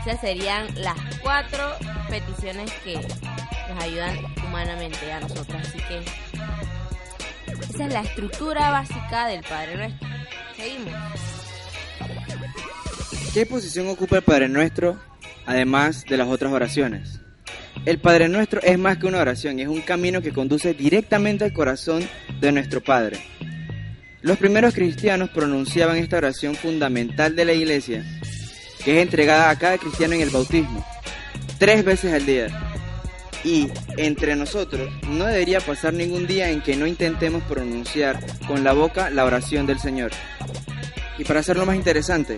esas 0.00 0.20
serían 0.20 0.66
las 0.82 0.98
cuatro 1.22 1.76
peticiones 2.10 2.72
que 2.82 2.94
nos 2.94 3.84
ayudan 3.84 4.18
humanamente 4.44 5.12
a 5.12 5.20
nosotros. 5.20 5.62
Así 5.62 5.78
que 5.78 6.02
esa 7.62 7.86
es 7.86 7.92
la 7.92 8.00
estructura 8.00 8.70
básica 8.70 9.26
del 9.26 9.42
Padre 9.42 9.76
Nuestro. 9.76 10.08
Seguimos. 10.56 10.94
¿Qué 13.34 13.46
posición 13.46 13.88
ocupa 13.88 14.16
el 14.16 14.22
Padre 14.22 14.48
Nuestro 14.48 14.98
además 15.46 16.04
de 16.04 16.16
las 16.16 16.28
otras 16.28 16.52
oraciones? 16.52 17.20
El 17.84 17.98
Padre 17.98 18.28
Nuestro 18.28 18.60
es 18.62 18.78
más 18.78 18.98
que 18.98 19.06
una 19.06 19.20
oración, 19.20 19.60
es 19.60 19.68
un 19.68 19.80
camino 19.80 20.20
que 20.20 20.32
conduce 20.32 20.74
directamente 20.74 21.44
al 21.44 21.52
corazón 21.52 22.06
de 22.40 22.52
nuestro 22.52 22.82
Padre. 22.82 23.18
Los 24.20 24.36
primeros 24.36 24.74
cristianos 24.74 25.30
pronunciaban 25.30 25.96
esta 25.96 26.16
oración 26.16 26.54
fundamental 26.54 27.36
de 27.36 27.44
la 27.44 27.52
iglesia, 27.52 28.04
que 28.84 28.96
es 28.96 29.02
entregada 29.02 29.48
a 29.50 29.58
cada 29.58 29.78
cristiano 29.78 30.14
en 30.14 30.22
el 30.22 30.30
bautismo, 30.30 30.84
tres 31.58 31.84
veces 31.84 32.12
al 32.12 32.26
día. 32.26 32.67
Y 33.44 33.68
entre 33.96 34.36
nosotros 34.36 34.90
no 35.08 35.26
debería 35.26 35.60
pasar 35.60 35.94
ningún 35.94 36.26
día 36.26 36.50
en 36.50 36.60
que 36.60 36.76
no 36.76 36.86
intentemos 36.86 37.42
pronunciar 37.44 38.18
con 38.46 38.64
la 38.64 38.72
boca 38.72 39.10
la 39.10 39.24
oración 39.24 39.66
del 39.66 39.78
Señor. 39.78 40.10
Y 41.18 41.24
para 41.24 41.40
hacerlo 41.40 41.66
más 41.66 41.76
interesante, 41.76 42.36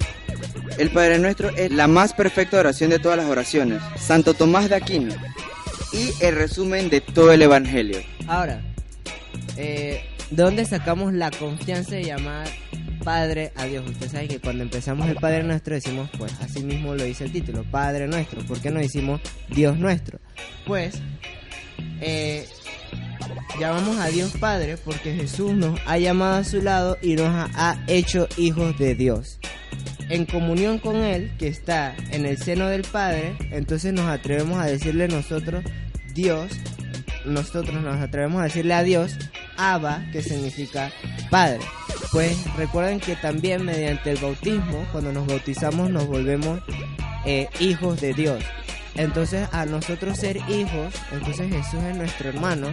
el 0.79 0.91
Padre 0.91 1.19
Nuestro 1.19 1.51
es 1.51 1.71
la 1.71 1.87
más 1.87 2.13
perfecta 2.15 2.59
oración 2.59 2.91
de 2.91 2.99
todas 2.99 3.19
las 3.19 3.27
oraciones. 3.27 3.83
Santo 3.99 4.35
Tomás 4.35 4.69
de 4.69 4.77
Aquino. 4.77 5.15
Y 5.93 6.11
el 6.25 6.37
resumen 6.37 6.89
de 6.89 7.01
todo 7.01 7.33
el 7.33 7.43
Evangelio. 7.43 8.01
Ahora, 8.27 8.63
eh, 9.57 10.03
¿de 10.31 10.43
dónde 10.43 10.65
sacamos 10.65 11.13
la 11.13 11.31
confianza 11.31 11.97
de 11.97 12.05
llamar 12.05 12.49
Padre 13.01 13.53
a 13.57 13.65
Dios? 13.65 13.89
Usted 13.89 14.09
sabe 14.09 14.29
que 14.29 14.39
cuando 14.39 14.63
empezamos 14.63 15.09
el 15.09 15.17
Padre 15.17 15.43
Nuestro 15.43 15.75
decimos, 15.75 16.09
pues 16.19 16.33
así 16.41 16.63
mismo 16.63 16.95
lo 16.95 17.05
dice 17.05 17.25
el 17.25 17.33
título, 17.33 17.65
Padre 17.71 18.07
Nuestro. 18.07 18.43
¿Por 18.43 18.61
qué 18.61 18.71
no 18.71 18.81
decimos 18.81 19.21
Dios 19.49 19.79
Nuestro? 19.79 20.19
Pues, 20.67 20.95
eh, 22.01 22.47
llamamos 23.59 23.99
a 23.99 24.09
Dios 24.09 24.33
Padre 24.39 24.77
porque 24.77 25.15
Jesús 25.15 25.53
nos 25.53 25.79
ha 25.87 25.99
llamado 25.99 26.37
a 26.37 26.45
su 26.45 26.63
lado 26.63 26.97
y 27.03 27.15
nos 27.15 27.29
ha, 27.29 27.83
hecho 27.87 28.29
hijos 28.37 28.79
de 28.79 28.95
Dios 28.95 29.39
en 30.09 30.27
comunión 30.27 30.79
con 30.79 30.97
Él, 30.97 31.33
que 31.39 31.47
está 31.47 31.95
en 32.11 32.27
el 32.27 32.37
seno 32.37 32.67
del 32.67 32.83
Padre, 32.83 33.37
entonces 33.53 33.93
nos 33.93 34.07
atrevemos 34.07 34.59
a 34.59 34.67
decirle 34.67 35.07
nosotros, 35.07 35.65
Dios, 36.15 36.51
nosotros 37.25 37.81
nos 37.81 37.97
atrevemos 37.97 38.41
a 38.41 38.45
decirle 38.45 38.75
a 38.75 38.83
Dios, 38.83 39.17
Abba, 39.57 40.05
que 40.11 40.21
significa 40.23 40.91
Padre. 41.31 41.61
Pues 42.13 42.37
recuerden 42.57 42.99
que 42.99 43.15
también 43.17 43.65
mediante 43.65 44.11
el 44.11 44.19
bautismo, 44.19 44.85
cuando 44.91 45.13
nos 45.13 45.27
bautizamos, 45.27 45.91
nos 45.91 46.07
volvemos 46.07 46.61
eh, 47.25 47.49
hijos 47.61 48.01
de 48.01 48.15
Dios. 48.15 48.43
Entonces 48.97 49.49
a 49.53 49.67
nosotros 49.67 50.19
ser 50.19 50.39
hijos, 50.49 50.93
entonces 51.13 51.49
Jesús 51.53 51.81
es 51.85 51.97
nuestro 51.97 52.29
hermano, 52.29 52.73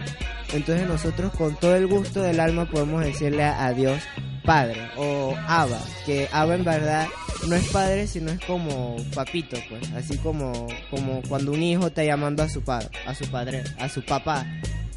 entonces 0.52 0.88
nosotros 0.88 1.32
con 1.32 1.54
todo 1.56 1.76
el 1.76 1.86
gusto 1.86 2.22
del 2.22 2.40
alma 2.40 2.68
podemos 2.68 3.04
decirle 3.04 3.44
a 3.44 3.72
Dios 3.72 4.02
Padre 4.44 4.90
o 4.96 5.36
Abba, 5.46 5.78
que 6.06 6.28
Abba 6.32 6.54
en 6.56 6.64
verdad 6.64 7.06
no 7.46 7.54
es 7.54 7.68
padre, 7.68 8.06
sino 8.06 8.30
es 8.30 8.40
como 8.40 8.96
papito, 9.14 9.56
pues, 9.68 9.92
así 9.92 10.16
como, 10.18 10.66
como 10.90 11.22
cuando 11.28 11.52
un 11.52 11.62
hijo 11.62 11.88
está 11.88 12.02
llamando 12.02 12.42
a 12.42 12.48
su 12.48 12.62
padre, 12.62 12.88
a 13.06 13.14
su 13.14 13.26
padre, 13.30 13.62
a 13.78 13.88
su 13.88 14.02
papá, 14.04 14.46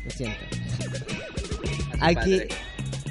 lo 0.04 0.10
siento. 0.10 0.40
Aquí 2.00 2.42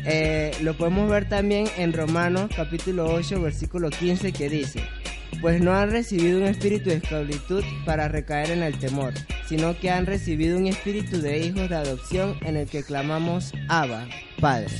eh, 0.04 0.52
lo 0.62 0.76
podemos 0.76 1.10
ver 1.10 1.28
también 1.28 1.68
en 1.76 1.92
Romanos 1.92 2.50
capítulo 2.54 3.12
8, 3.12 3.40
versículo 3.40 3.90
15 3.90 4.32
que 4.32 4.48
dice, 4.48 4.82
pues 5.40 5.60
no 5.60 5.74
han 5.74 5.90
recibido 5.90 6.38
un 6.38 6.46
espíritu 6.46 6.90
de 6.90 6.96
esclavitud 6.96 7.64
para 7.84 8.08
recaer 8.08 8.50
en 8.50 8.62
el 8.62 8.78
temor, 8.78 9.12
sino 9.48 9.78
que 9.78 9.90
han 9.90 10.06
recibido 10.06 10.58
un 10.58 10.66
espíritu 10.66 11.20
de 11.20 11.38
hijos 11.38 11.68
de 11.68 11.76
adopción 11.76 12.36
en 12.42 12.56
el 12.56 12.68
que 12.68 12.82
clamamos 12.82 13.52
Abba, 13.68 14.06
Padre. 14.40 14.74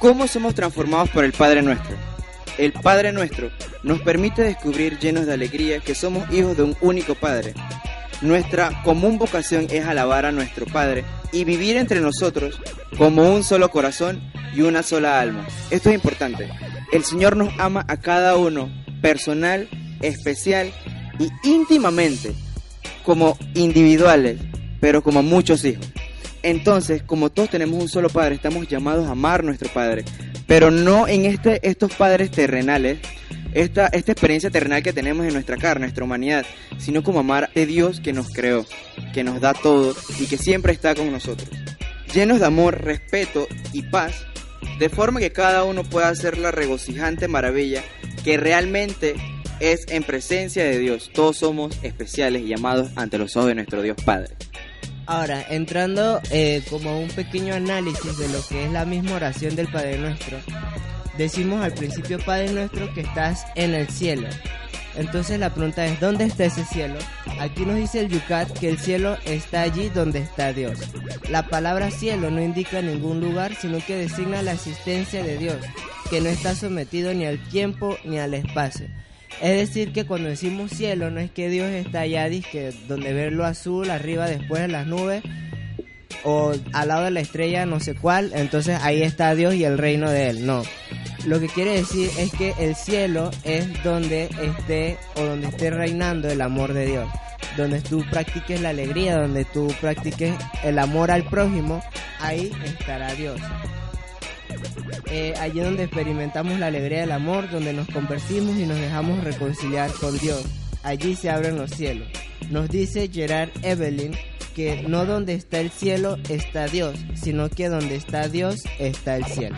¿Cómo 0.00 0.26
somos 0.26 0.54
transformados 0.54 1.10
por 1.10 1.24
el 1.24 1.32
Padre 1.32 1.62
Nuestro? 1.62 1.96
El 2.56 2.72
Padre 2.72 3.12
Nuestro 3.12 3.50
nos 3.82 4.00
permite 4.00 4.42
descubrir 4.42 4.98
llenos 4.98 5.26
de 5.26 5.34
alegría 5.34 5.80
que 5.80 5.94
somos 5.94 6.30
hijos 6.32 6.56
de 6.56 6.62
un 6.62 6.76
único 6.80 7.14
Padre. 7.14 7.54
Nuestra 8.22 8.82
común 8.82 9.18
vocación 9.18 9.66
es 9.70 9.86
alabar 9.86 10.26
a 10.26 10.32
nuestro 10.32 10.66
Padre 10.66 11.04
y 11.32 11.44
vivir 11.44 11.76
entre 11.76 12.00
nosotros 12.00 12.60
como 12.96 13.32
un 13.34 13.44
solo 13.44 13.70
corazón 13.70 14.20
y 14.54 14.62
una 14.62 14.82
sola 14.82 15.20
alma. 15.20 15.46
Esto 15.70 15.90
es 15.90 15.94
importante. 15.94 16.48
El 16.92 17.04
Señor 17.04 17.36
nos 17.36 17.52
ama 17.58 17.84
a 17.88 17.98
cada 17.98 18.36
uno 18.36 18.70
personal, 19.00 19.68
especial 20.02 20.72
y 21.18 21.28
íntimamente, 21.48 22.34
como 23.04 23.38
individuales, 23.54 24.40
pero 24.80 25.02
como 25.02 25.22
muchos 25.22 25.64
hijos. 25.64 25.86
Entonces, 26.42 27.02
como 27.02 27.30
todos 27.30 27.50
tenemos 27.50 27.80
un 27.80 27.88
solo 27.88 28.08
Padre, 28.08 28.34
estamos 28.34 28.66
llamados 28.66 29.06
a 29.06 29.12
amar 29.12 29.40
a 29.40 29.44
nuestro 29.44 29.68
Padre, 29.70 30.04
pero 30.46 30.70
no 30.70 31.06
en 31.06 31.26
este, 31.26 31.60
estos 31.68 31.94
padres 31.94 32.30
terrenales, 32.30 32.98
esta, 33.52 33.86
esta 33.88 34.12
experiencia 34.12 34.50
terrenal 34.50 34.82
que 34.82 34.92
tenemos 34.92 35.26
en 35.26 35.32
nuestra 35.32 35.56
carne, 35.56 35.86
nuestra 35.86 36.04
humanidad, 36.04 36.46
sino 36.78 37.02
como 37.02 37.20
amar 37.20 37.50
a 37.54 37.60
Dios 37.60 38.00
que 38.00 38.12
nos 38.12 38.30
creó, 38.30 38.66
que 39.12 39.24
nos 39.24 39.40
da 39.40 39.54
todo 39.54 39.94
y 40.18 40.26
que 40.26 40.38
siempre 40.38 40.72
está 40.72 40.94
con 40.94 41.10
nosotros. 41.10 41.48
Llenos 42.14 42.40
de 42.40 42.46
amor, 42.46 42.82
respeto 42.82 43.46
y 43.72 43.82
paz, 43.82 44.24
de 44.78 44.88
forma 44.88 45.20
que 45.20 45.32
cada 45.32 45.64
uno 45.64 45.84
pueda 45.84 46.08
hacer 46.08 46.38
la 46.38 46.50
regocijante 46.50 47.28
maravilla 47.28 47.82
que 48.24 48.36
realmente 48.36 49.14
es 49.60 49.86
en 49.88 50.02
presencia 50.02 50.64
de 50.64 50.78
Dios. 50.78 51.10
Todos 51.12 51.38
somos 51.38 51.78
especiales 51.82 52.42
y 52.42 52.52
amados 52.52 52.90
ante 52.96 53.18
los 53.18 53.36
ojos 53.36 53.48
de 53.48 53.54
nuestro 53.54 53.82
Dios 53.82 53.96
Padre. 54.04 54.34
Ahora, 55.06 55.44
entrando 55.48 56.20
eh, 56.30 56.62
como 56.70 57.00
un 57.00 57.08
pequeño 57.08 57.54
análisis 57.54 58.16
de 58.18 58.28
lo 58.28 58.46
que 58.46 58.64
es 58.64 58.70
la 58.70 58.84
misma 58.84 59.16
oración 59.16 59.56
del 59.56 59.68
Padre 59.68 59.98
Nuestro, 59.98 60.38
decimos 61.18 61.64
al 61.64 61.72
principio 61.72 62.18
Padre 62.18 62.52
Nuestro 62.52 62.92
que 62.94 63.02
estás 63.02 63.46
en 63.54 63.74
el 63.74 63.88
cielo. 63.88 64.28
Entonces 64.96 65.38
la 65.38 65.54
pregunta 65.54 65.86
es, 65.86 66.00
¿dónde 66.00 66.24
está 66.24 66.44
ese 66.44 66.64
cielo? 66.64 66.98
Aquí 67.38 67.64
nos 67.64 67.76
dice 67.76 68.00
el 68.00 68.08
Yucat 68.08 68.50
que 68.58 68.68
el 68.68 68.78
cielo 68.78 69.16
está 69.24 69.62
allí 69.62 69.88
donde 69.88 70.18
está 70.18 70.52
Dios. 70.52 70.78
La 71.30 71.46
palabra 71.46 71.90
cielo 71.90 72.30
no 72.30 72.42
indica 72.42 72.82
ningún 72.82 73.20
lugar, 73.20 73.54
sino 73.54 73.78
que 73.78 73.94
designa 73.94 74.42
la 74.42 74.52
existencia 74.52 75.22
de 75.22 75.38
Dios, 75.38 75.56
que 76.10 76.20
no 76.20 76.28
está 76.28 76.54
sometido 76.54 77.14
ni 77.14 77.24
al 77.24 77.38
tiempo 77.48 77.96
ni 78.04 78.18
al 78.18 78.34
espacio. 78.34 78.88
Es 79.40 79.56
decir, 79.56 79.92
que 79.92 80.04
cuando 80.04 80.28
decimos 80.28 80.72
cielo, 80.72 81.10
no 81.10 81.20
es 81.20 81.30
que 81.30 81.48
Dios 81.48 81.70
está 81.70 82.00
allá, 82.00 82.28
que 82.28 82.74
donde 82.88 83.12
verlo 83.12 83.46
azul, 83.46 83.88
arriba, 83.90 84.28
después 84.28 84.60
en 84.62 84.72
las 84.72 84.86
nubes, 84.86 85.22
o 86.24 86.52
al 86.72 86.88
lado 86.88 87.04
de 87.04 87.10
la 87.10 87.20
estrella, 87.20 87.64
no 87.64 87.80
sé 87.80 87.94
cuál, 87.94 88.32
entonces 88.34 88.78
ahí 88.82 89.02
está 89.02 89.34
Dios 89.34 89.54
y 89.54 89.64
el 89.64 89.78
reino 89.78 90.10
de 90.10 90.30
Él. 90.30 90.46
No. 90.46 90.62
Lo 91.26 91.38
que 91.38 91.48
quiere 91.48 91.72
decir 91.72 92.10
es 92.18 92.32
que 92.32 92.54
el 92.58 92.74
cielo 92.74 93.30
es 93.44 93.82
donde 93.82 94.30
esté 94.40 94.98
o 95.16 95.22
donde 95.22 95.48
esté 95.48 95.70
reinando 95.70 96.28
el 96.28 96.40
amor 96.40 96.72
de 96.72 96.86
Dios. 96.86 97.08
Donde 97.56 97.80
tú 97.80 98.04
practiques 98.10 98.60
la 98.60 98.70
alegría, 98.70 99.20
donde 99.20 99.44
tú 99.44 99.72
practiques 99.80 100.34
el 100.62 100.78
amor 100.78 101.10
al 101.10 101.24
prójimo, 101.24 101.82
ahí 102.20 102.52
estará 102.64 103.14
Dios 103.14 103.40
eh, 105.10 105.34
allí 105.40 105.60
donde 105.60 105.84
experimentamos 105.84 106.58
la 106.58 106.66
alegría 106.66 107.00
del 107.00 107.12
amor, 107.12 107.50
donde 107.50 107.72
nos 107.72 107.88
convertimos 107.88 108.56
y 108.56 108.66
nos 108.66 108.78
dejamos 108.78 109.22
reconciliar 109.24 109.90
con 109.92 110.16
Dios. 110.18 110.44
Allí 110.82 111.14
se 111.14 111.30
abren 111.30 111.56
los 111.56 111.70
cielos. 111.70 112.08
Nos 112.50 112.68
dice 112.68 113.08
Gerard 113.12 113.50
Evelyn 113.62 114.12
que 114.54 114.82
no 114.88 115.04
donde 115.04 115.34
está 115.34 115.60
el 115.60 115.70
cielo 115.70 116.16
está 116.28 116.66
Dios, 116.66 116.98
sino 117.14 117.48
que 117.48 117.68
donde 117.68 117.96
está 117.96 118.28
Dios 118.28 118.64
está 118.78 119.16
el 119.16 119.24
cielo. 119.26 119.56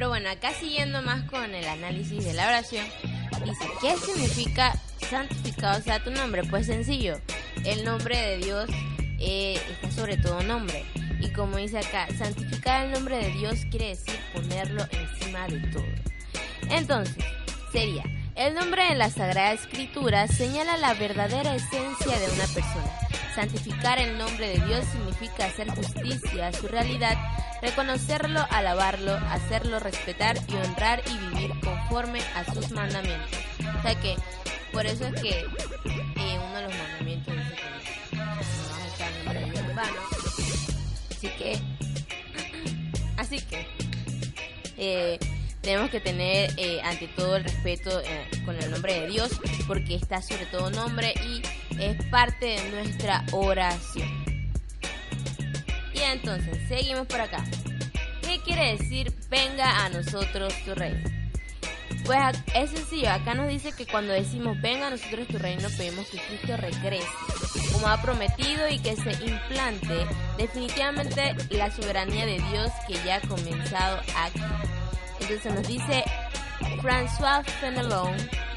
Pero 0.00 0.08
bueno, 0.08 0.30
acá 0.30 0.54
siguiendo 0.54 1.02
más 1.02 1.24
con 1.24 1.54
el 1.54 1.66
análisis 1.66 2.24
de 2.24 2.32
la 2.32 2.48
oración, 2.48 2.86
dice, 3.44 3.66
¿qué 3.82 3.94
significa 3.98 4.72
santificado 5.10 5.78
sea 5.82 6.02
tu 6.02 6.10
nombre? 6.10 6.42
Pues 6.44 6.64
sencillo, 6.64 7.20
el 7.66 7.84
nombre 7.84 8.16
de 8.16 8.38
Dios 8.38 8.70
eh, 9.18 9.60
está 9.70 9.90
sobre 9.90 10.16
todo 10.16 10.42
nombre. 10.42 10.86
Y 11.20 11.28
como 11.34 11.58
dice 11.58 11.80
acá, 11.80 12.08
santificar 12.16 12.86
el 12.86 12.92
nombre 12.92 13.18
de 13.18 13.30
Dios 13.32 13.66
quiere 13.70 13.88
decir 13.88 14.18
ponerlo 14.32 14.86
encima 14.90 15.46
de 15.48 15.60
todo. 15.68 15.84
Entonces, 16.70 17.22
sería, 17.70 18.04
el 18.36 18.54
nombre 18.54 18.82
de 18.84 18.94
la 18.94 19.10
Sagrada 19.10 19.52
Escritura 19.52 20.28
señala 20.28 20.78
la 20.78 20.94
verdadera 20.94 21.54
esencia 21.54 22.18
de 22.18 22.32
una 22.32 22.46
persona. 22.46 22.90
Santificar 23.34 23.98
el 23.98 24.16
nombre 24.16 24.48
de 24.48 24.64
Dios 24.64 24.82
significa 24.92 25.44
hacer 25.44 25.68
justicia 25.68 26.46
a 26.46 26.52
su 26.54 26.68
realidad 26.68 27.18
reconocerlo, 27.60 28.46
alabarlo, 28.50 29.14
hacerlo 29.30 29.78
respetar 29.80 30.36
y 30.48 30.54
honrar 30.54 31.02
y 31.06 31.18
vivir 31.18 31.50
conforme 31.60 32.20
a 32.34 32.44
sus 32.52 32.70
mandamientos. 32.70 33.38
O 33.78 33.82
sea 33.82 33.94
que, 34.00 34.16
por 34.72 34.86
eso 34.86 35.06
es 35.06 35.20
que 35.20 35.30
eh, 35.30 36.38
uno 36.44 36.54
de 36.54 36.62
los 36.62 36.74
mandamientos 36.76 37.34
dice 37.34 37.56
que 38.10 38.16
no 38.16 38.26
vas 38.26 38.38
a 38.38 38.86
estar 38.86 39.36
en. 39.36 39.60
Así 41.10 41.28
que, 41.38 41.58
así 43.16 43.40
que, 43.40 43.66
eh, 44.76 45.18
tenemos 45.60 45.90
que 45.90 46.00
tener 46.00 46.52
eh, 46.56 46.80
ante 46.82 47.06
todo 47.08 47.36
el 47.36 47.44
respeto 47.44 48.02
con 48.46 48.56
el 48.56 48.70
nombre 48.70 49.00
de 49.00 49.08
Dios 49.08 49.38
porque 49.66 49.94
está 49.94 50.22
sobre 50.22 50.46
todo 50.46 50.70
nombre 50.70 51.12
y 51.26 51.42
es 51.78 52.02
parte 52.06 52.46
de 52.46 52.70
nuestra 52.70 53.24
oración. 53.32 54.19
Entonces, 56.12 56.58
seguimos 56.68 57.06
por 57.06 57.20
acá. 57.20 57.44
¿Qué 58.22 58.40
quiere 58.44 58.76
decir 58.76 59.12
venga 59.28 59.84
a 59.84 59.88
nosotros 59.88 60.52
tu 60.64 60.74
reino? 60.74 61.08
Pues 62.04 62.18
es 62.54 62.70
sencillo, 62.70 63.10
acá 63.10 63.34
nos 63.34 63.48
dice 63.48 63.72
que 63.72 63.86
cuando 63.86 64.12
decimos 64.12 64.60
venga 64.60 64.88
a 64.88 64.90
nosotros 64.90 65.28
tu 65.28 65.38
reino, 65.38 65.68
pedimos 65.76 66.06
que 66.08 66.18
Cristo 66.18 66.56
regrese, 66.56 67.06
como 67.72 67.86
ha 67.86 68.00
prometido 68.02 68.68
y 68.68 68.78
que 68.78 68.96
se 68.96 69.12
implante 69.24 70.06
definitivamente 70.36 71.34
la 71.50 71.70
soberanía 71.70 72.26
de 72.26 72.40
Dios 72.50 72.70
que 72.88 72.94
ya 73.04 73.16
ha 73.16 73.20
comenzado 73.20 74.00
aquí. 74.16 74.40
Entonces 75.20 75.54
nos 75.54 75.68
dice 75.68 76.04
François 76.82 77.44
Fenelon, 77.60 78.16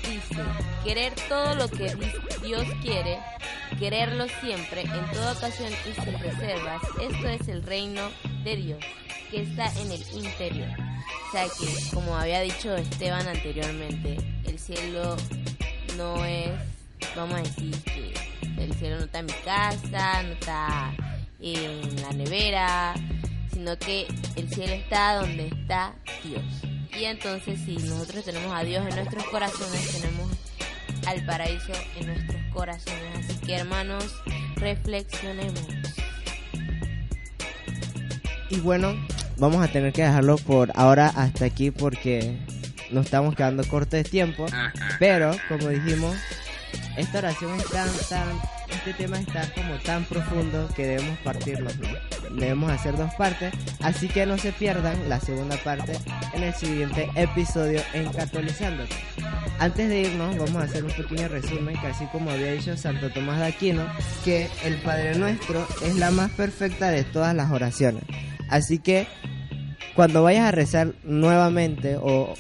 dice, 0.09 0.43
querer 0.83 1.13
todo 1.27 1.55
lo 1.55 1.69
que 1.69 1.95
Dios 2.43 2.65
quiere, 2.81 3.19
quererlo 3.79 4.27
siempre, 4.41 4.81
en 4.81 5.11
toda 5.11 5.33
ocasión 5.33 5.71
y 5.89 6.01
sin 6.01 6.19
reservas, 6.19 6.81
esto 7.01 7.27
es 7.27 7.47
el 7.47 7.63
reino 7.63 8.09
de 8.43 8.55
Dios, 8.55 8.79
que 9.31 9.41
está 9.41 9.71
en 9.79 9.91
el 9.91 10.03
interior. 10.13 10.69
O 11.27 11.31
sea 11.31 11.45
que, 11.45 11.95
como 11.95 12.15
había 12.15 12.41
dicho 12.41 12.75
Esteban 12.75 13.27
anteriormente, 13.27 14.17
el 14.45 14.59
cielo 14.59 15.17
no 15.97 16.23
es, 16.25 16.51
vamos 17.15 17.39
a 17.39 17.43
decir 17.43 17.75
que 17.83 18.13
el 18.57 18.73
cielo 18.75 18.97
no 18.97 19.05
está 19.05 19.19
en 19.19 19.25
mi 19.25 19.33
casa, 19.33 20.23
no 20.23 20.33
está 20.33 20.93
en 21.39 22.01
la 22.01 22.11
nevera, 22.11 22.93
sino 23.51 23.77
que 23.77 24.07
el 24.35 24.49
cielo 24.49 24.73
está 24.73 25.15
donde 25.15 25.47
está 25.47 25.93
Dios. 26.23 26.72
Y 26.99 27.05
entonces 27.05 27.59
si 27.65 27.75
nosotros 27.77 28.23
tenemos 28.23 28.53
a 28.53 28.63
Dios 28.63 28.85
en 28.87 28.95
nuestros 28.95 29.23
corazones, 29.25 30.01
tenemos 30.01 30.31
al 31.07 31.25
paraíso 31.25 31.73
en 31.99 32.07
nuestros 32.07 32.41
corazones. 32.53 33.29
Así 33.29 33.37
que 33.39 33.55
hermanos, 33.55 34.05
reflexionemos. 34.57 35.65
Y 38.49 38.59
bueno, 38.59 38.95
vamos 39.37 39.63
a 39.63 39.67
tener 39.67 39.91
que 39.93 40.03
dejarlo 40.03 40.37
por 40.37 40.71
ahora 40.75 41.07
hasta 41.07 41.45
aquí 41.45 41.71
porque 41.71 42.37
nos 42.91 43.05
estamos 43.05 43.35
quedando 43.35 43.67
cortos 43.67 43.91
de 43.91 44.03
tiempo. 44.03 44.45
Pero, 44.99 45.31
como 45.49 45.69
dijimos, 45.69 46.15
esta 46.95 47.19
oración 47.19 47.59
es 47.59 47.69
tan, 47.69 47.89
tan, 48.09 48.27
este 48.71 48.93
tema 48.93 49.19
está 49.19 49.51
como 49.53 49.75
tan 49.79 50.05
profundo 50.05 50.69
que 50.75 50.85
debemos 50.85 51.17
partirlo, 51.19 51.69
Debemos 52.33 52.71
hacer 52.71 52.97
dos 52.97 53.13
partes, 53.15 53.53
así 53.81 54.07
que 54.07 54.25
no 54.25 54.37
se 54.37 54.51
pierdan 54.51 55.07
la 55.07 55.19
segunda 55.19 55.55
parte 55.57 55.93
en 56.33 56.43
el 56.43 56.53
siguiente 56.53 57.09
episodio 57.15 57.81
en 57.93 58.11
Catolizándote. 58.11 58.95
Antes 59.59 59.87
de 59.87 60.01
irnos, 60.01 60.37
vamos 60.37 60.55
a 60.55 60.65
hacer 60.65 60.83
un 60.83 60.91
pequeño 60.91 61.27
resumen 61.27 61.79
que 61.79 61.87
así 61.87 62.05
como 62.11 62.31
había 62.31 62.53
dicho 62.53 62.75
Santo 62.75 63.11
Tomás 63.11 63.39
de 63.39 63.45
Aquino, 63.45 63.85
que 64.25 64.49
el 64.65 64.77
Padre 64.77 65.15
Nuestro 65.15 65.65
es 65.85 65.95
la 65.95 66.11
más 66.11 66.31
perfecta 66.31 66.89
de 66.89 67.03
todas 67.03 67.35
las 67.35 67.51
oraciones. 67.51 68.03
Así 68.49 68.79
que 68.79 69.07
cuando 69.95 70.23
vayas 70.23 70.47
a 70.47 70.51
rezar 70.51 70.93
nuevamente 71.03 71.97
o 72.01 72.33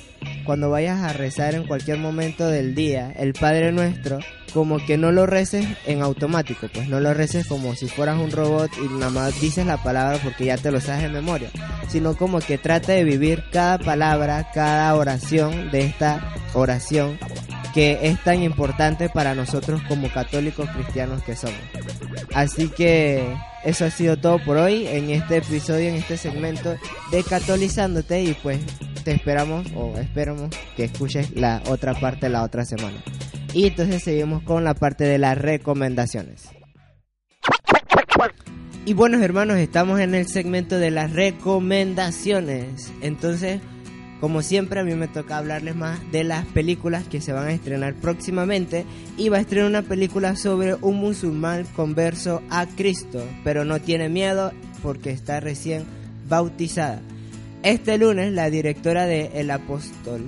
cuando 0.45 0.69
vayas 0.69 1.01
a 1.01 1.13
rezar 1.13 1.55
en 1.55 1.65
cualquier 1.65 1.97
momento 1.97 2.47
del 2.47 2.75
día 2.75 3.11
el 3.17 3.33
Padre 3.33 3.71
Nuestro, 3.71 4.19
como 4.53 4.77
que 4.85 4.97
no 4.97 5.11
lo 5.11 5.25
reces 5.25 5.65
en 5.85 6.01
automático, 6.01 6.67
pues 6.73 6.87
no 6.87 6.99
lo 6.99 7.13
reces 7.13 7.47
como 7.47 7.75
si 7.75 7.87
fueras 7.87 8.19
un 8.19 8.31
robot 8.31 8.71
y 8.77 8.93
nada 8.93 9.09
más 9.09 9.41
dices 9.41 9.65
la 9.65 9.81
palabra 9.81 10.19
porque 10.23 10.45
ya 10.45 10.57
te 10.57 10.71
lo 10.71 10.79
sabes 10.79 11.03
de 11.03 11.09
memoria, 11.09 11.49
sino 11.87 12.15
como 12.15 12.39
que 12.39 12.57
trata 12.57 12.91
de 12.91 13.03
vivir 13.03 13.43
cada 13.51 13.79
palabra, 13.79 14.49
cada 14.53 14.93
oración 14.95 15.71
de 15.71 15.81
esta 15.81 16.33
oración 16.53 17.17
que 17.73 17.99
es 18.03 18.23
tan 18.23 18.43
importante 18.43 19.09
para 19.09 19.33
nosotros 19.33 19.81
como 19.87 20.07
católicos 20.13 20.69
cristianos 20.69 21.23
que 21.23 21.35
somos. 21.35 21.59
Así 22.33 22.69
que 22.69 23.35
eso 23.63 23.85
ha 23.85 23.89
sido 23.89 24.17
todo 24.17 24.37
por 24.39 24.57
hoy 24.57 24.85
en 24.87 25.09
este 25.09 25.37
episodio, 25.37 25.89
en 25.89 25.95
este 25.95 26.17
segmento 26.17 26.75
de 27.11 27.23
Catolizándote 27.23 28.21
y 28.21 28.33
pues 28.35 28.59
te 29.03 29.11
esperamos 29.11 29.67
o 29.75 29.97
esperamos 29.97 30.49
que 30.75 30.85
escuches 30.85 31.31
la 31.35 31.61
otra 31.67 31.93
parte 31.93 32.29
la 32.29 32.43
otra 32.43 32.65
semana. 32.65 33.03
Y 33.53 33.67
entonces 33.67 34.03
seguimos 34.03 34.43
con 34.43 34.63
la 34.63 34.73
parte 34.73 35.03
de 35.03 35.17
las 35.17 35.37
recomendaciones. 35.37 36.49
Y 38.85 38.93
buenos 38.93 39.21
hermanos, 39.21 39.57
estamos 39.57 39.99
en 39.99 40.13
el 40.15 40.27
segmento 40.27 40.77
de 40.77 40.91
las 40.91 41.13
recomendaciones. 41.13 42.91
Entonces, 43.01 43.61
como 44.19 44.41
siempre, 44.41 44.79
a 44.79 44.83
mí 44.83 44.93
me 44.95 45.07
toca 45.07 45.37
hablarles 45.37 45.75
más 45.75 45.99
de 46.11 46.23
las 46.23 46.45
películas 46.47 47.07
que 47.07 47.21
se 47.21 47.31
van 47.31 47.47
a 47.47 47.53
estrenar 47.53 47.93
próximamente. 47.93 48.85
Y 49.17 49.29
va 49.29 49.37
a 49.37 49.41
estrenar 49.41 49.69
una 49.69 49.83
película 49.83 50.35
sobre 50.35 50.75
un 50.75 50.97
musulmán 50.97 51.65
converso 51.75 52.41
a 52.49 52.65
Cristo, 52.65 53.23
pero 53.43 53.63
no 53.63 53.79
tiene 53.79 54.09
miedo 54.09 54.51
porque 54.81 55.11
está 55.11 55.39
recién 55.39 55.85
bautizada. 56.27 57.01
Este 57.63 57.97
lunes, 57.97 58.33
la 58.33 58.49
directora 58.49 59.05
de 59.05 59.31
El 59.35 59.49
Apóstol, 59.49 60.21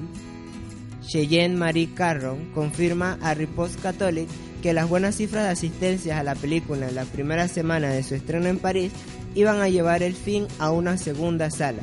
Cheyenne 1.02 1.58
Marie 1.58 1.94
Carron, 1.94 2.46
confirma 2.54 3.20
a 3.22 3.34
Riposte 3.34 3.82
Catholic 3.82 4.30
que 4.62 4.72
las 4.72 4.88
buenas 4.88 5.16
cifras 5.16 5.44
de 5.44 5.50
asistencias 5.50 6.18
a 6.18 6.24
la 6.24 6.36
película 6.36 6.88
en 6.88 6.96
la 6.96 7.04
primera 7.04 7.50
semana 7.50 7.90
de 7.90 8.04
su 8.04 8.16
estreno 8.16 8.48
en 8.48 8.58
París 8.58 8.94
iban 9.36 9.60
a 9.60 9.68
llevar 9.68 10.02
el 10.02 10.14
fin 10.14 10.48
a 10.60 10.72
una 10.72 10.98
segunda 10.98 11.52
sala. 11.52 11.82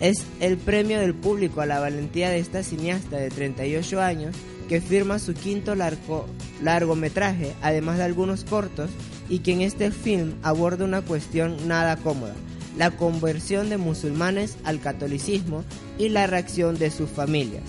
Es 0.00 0.26
el 0.40 0.56
premio 0.56 0.98
del 0.98 1.14
público 1.14 1.60
a 1.60 1.66
la 1.66 1.78
valentía 1.78 2.30
de 2.30 2.40
esta 2.40 2.64
cineasta 2.64 3.18
de 3.18 3.30
38 3.30 4.00
años 4.02 4.34
que 4.68 4.80
firma 4.80 5.20
su 5.20 5.32
quinto 5.32 5.76
largo, 5.76 6.26
largometraje, 6.60 7.54
además 7.62 7.98
de 7.98 8.04
algunos 8.04 8.42
cortos, 8.42 8.90
y 9.28 9.38
que 9.38 9.52
en 9.52 9.60
este 9.60 9.92
film 9.92 10.34
aborda 10.42 10.84
una 10.84 11.02
cuestión 11.02 11.68
nada 11.68 11.96
cómoda, 11.96 12.34
la 12.78 12.92
conversión 12.92 13.68
de 13.68 13.76
musulmanes 13.76 14.56
al 14.64 14.80
catolicismo 14.80 15.64
y 15.98 16.08
la 16.08 16.26
reacción 16.26 16.78
de 16.78 16.90
sus 16.90 17.10
familias. 17.10 17.64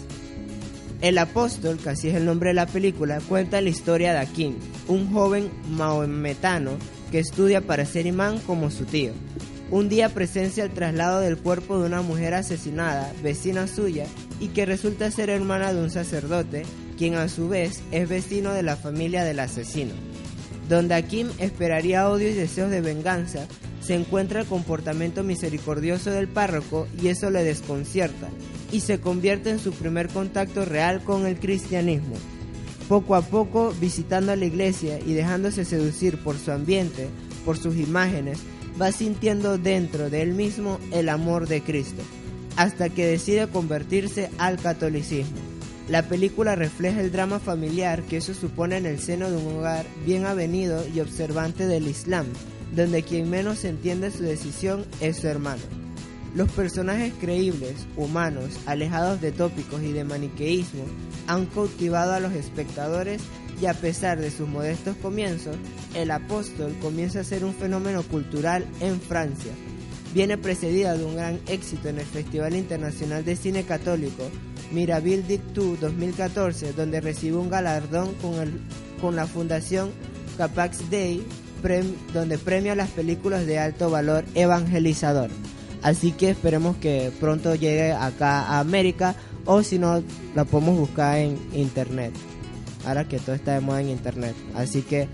El 1.02 1.18
apóstol, 1.18 1.78
que 1.78 1.90
así 1.90 2.10
es 2.10 2.16
el 2.16 2.26
nombre 2.26 2.50
de 2.50 2.56
la 2.56 2.68
película, 2.68 3.20
cuenta 3.28 3.62
la 3.62 3.70
historia 3.70 4.14
de 4.14 4.20
Akin, 4.20 4.58
un 4.88 5.12
joven 5.12 5.50
maometano 5.70 6.72
que 7.12 7.20
estudia 7.20 7.62
para 7.62 7.86
ser 7.86 8.06
imán 8.06 8.40
como 8.40 8.70
su 8.70 8.86
tío. 8.86 9.12
Un 9.72 9.88
día 9.88 10.10
presencia 10.10 10.64
el 10.64 10.72
traslado 10.72 11.22
del 11.22 11.38
cuerpo 11.38 11.80
de 11.80 11.86
una 11.86 12.02
mujer 12.02 12.34
asesinada, 12.34 13.12
vecina 13.24 13.68
suya, 13.68 14.06
y 14.40 14.50
que 14.50 14.66
resulta 14.66 15.10
ser 15.10 15.30
hermana 15.30 15.74
de 15.74 15.82
un 15.82 15.90
sacerdote, 15.90 16.64
quien 16.98 17.16
a 17.16 17.30
su 17.30 17.48
vez 17.48 17.82
es 17.92 18.10
vecino 18.10 18.54
de 18.54 18.64
la 18.64 18.76
familia 18.76 19.24
del 19.24 19.40
asesino. 19.40 19.94
Donde 20.68 20.96
Akim 20.96 21.30
esperaría 21.40 22.10
odio 22.10 22.30
y 22.30 22.34
deseos 22.34 22.72
de 22.72 22.82
venganza, 22.82 23.48
se 23.82 23.96
encuentra 23.96 24.42
el 24.42 24.48
comportamiento 24.48 25.24
misericordioso 25.24 26.12
del 26.12 26.28
párroco 26.28 26.88
y 27.02 27.08
eso 27.08 27.30
le 27.30 27.44
desconcierta, 27.44 28.30
y 28.72 28.82
se 28.82 29.00
convierte 29.00 29.50
en 29.50 29.60
su 29.60 29.72
primer 29.72 30.10
contacto 30.10 30.66
real 30.66 31.04
con 31.04 31.26
el 31.26 31.40
cristianismo. 31.40 32.16
Poco 32.88 33.16
a 33.16 33.22
poco, 33.22 33.74
visitando 33.80 34.36
la 34.36 34.46
iglesia 34.46 35.00
y 35.00 35.14
dejándose 35.14 35.66
seducir 35.66 36.18
por 36.18 36.38
su 36.38 36.52
ambiente, 36.52 37.08
por 37.46 37.58
sus 37.58 37.76
imágenes, 37.78 38.40
va 38.82 38.92
sintiendo 38.92 39.58
dentro 39.58 40.10
de 40.10 40.22
él 40.22 40.34
mismo 40.34 40.80
el 40.92 41.10
amor 41.10 41.48
de 41.48 41.62
Cristo, 41.62 42.02
hasta 42.56 42.90
que 42.90 43.06
decide 43.06 43.48
convertirse 43.48 44.30
al 44.38 44.58
catolicismo. 44.58 45.38
La 45.88 46.04
película 46.04 46.56
refleja 46.56 47.02
el 47.02 47.12
drama 47.12 47.40
familiar 47.40 48.04
que 48.04 48.18
eso 48.18 48.36
supone 48.36 48.78
en 48.78 48.86
el 48.86 49.00
seno 49.00 49.32
de 49.32 49.38
un 49.38 49.58
hogar 49.58 49.86
bien 50.06 50.26
avenido 50.26 50.86
y 50.88 51.00
observante 51.00 51.66
del 51.66 51.88
Islam, 51.88 52.28
donde 52.76 53.04
quien 53.04 53.30
menos 53.30 53.66
entiende 53.66 54.12
su 54.12 54.24
decisión 54.24 54.86
es 55.02 55.18
su 55.18 55.28
hermano. 55.28 55.62
Los 56.36 56.50
personajes 56.52 57.14
creíbles, 57.20 57.88
humanos, 57.98 58.52
alejados 58.68 59.20
de 59.20 59.32
tópicos 59.32 59.82
y 59.82 59.92
de 59.92 60.04
maniqueísmo, 60.04 60.84
han 61.28 61.48
cautivado 61.48 62.14
a 62.14 62.20
los 62.20 62.34
espectadores 62.34 63.22
y 63.60 63.66
a 63.66 63.74
pesar 63.74 64.20
de 64.20 64.30
sus 64.30 64.48
modestos 64.48 64.96
comienzos, 64.98 65.56
el 65.96 66.12
apóstol 66.12 66.76
comienza 66.82 67.22
a 67.22 67.24
ser 67.24 67.44
un 67.44 67.54
fenómeno 67.54 68.04
cultural 68.04 68.66
en 68.80 69.02
Francia. 69.02 69.52
Viene 70.14 70.38
precedida 70.38 70.96
de 70.96 71.04
un 71.04 71.16
gran 71.16 71.40
éxito 71.48 71.90
en 71.90 72.00
el 72.00 72.06
Festival 72.06 72.56
Internacional 72.56 73.26
de 73.26 73.36
Cine 73.36 73.64
Católico 73.64 74.24
Mirabil 74.72 75.26
Dictu 75.28 75.78
2014, 75.78 76.74
donde 76.74 77.02
recibe 77.02 77.38
un 77.38 77.50
galardón 77.50 78.14
con, 78.16 78.36
el, 78.36 78.60
con 79.02 79.16
la 79.16 79.26
Fundación 79.26 79.92
Capax 80.38 80.90
Dei, 81.62 81.96
donde 82.14 82.38
premia 82.38 82.76
las 82.76 82.90
películas 82.90 83.46
de 83.46 83.60
alto 83.60 83.90
valor 83.90 84.26
evangelizador. 84.36 85.30
Así 85.82 86.12
que 86.12 86.32
esperemos 86.32 86.76
que 86.78 87.12
pronto 87.20 87.56
llegue 87.56 87.94
acá 87.94 88.42
a 88.42 88.60
América 88.60 89.16
o 89.46 89.64
si 89.64 89.80
no 89.80 90.04
la 90.36 90.46
podemos 90.46 90.78
buscar 90.78 91.18
en 91.18 91.40
internet. 91.54 92.14
Ahora 92.86 93.08
que 93.08 93.20
todo 93.20 93.36
está 93.36 93.54
de 93.54 93.62
moda 93.62 93.82
en 93.82 93.90
internet. 93.90 94.36
Así 94.56 94.82
que 94.82 95.08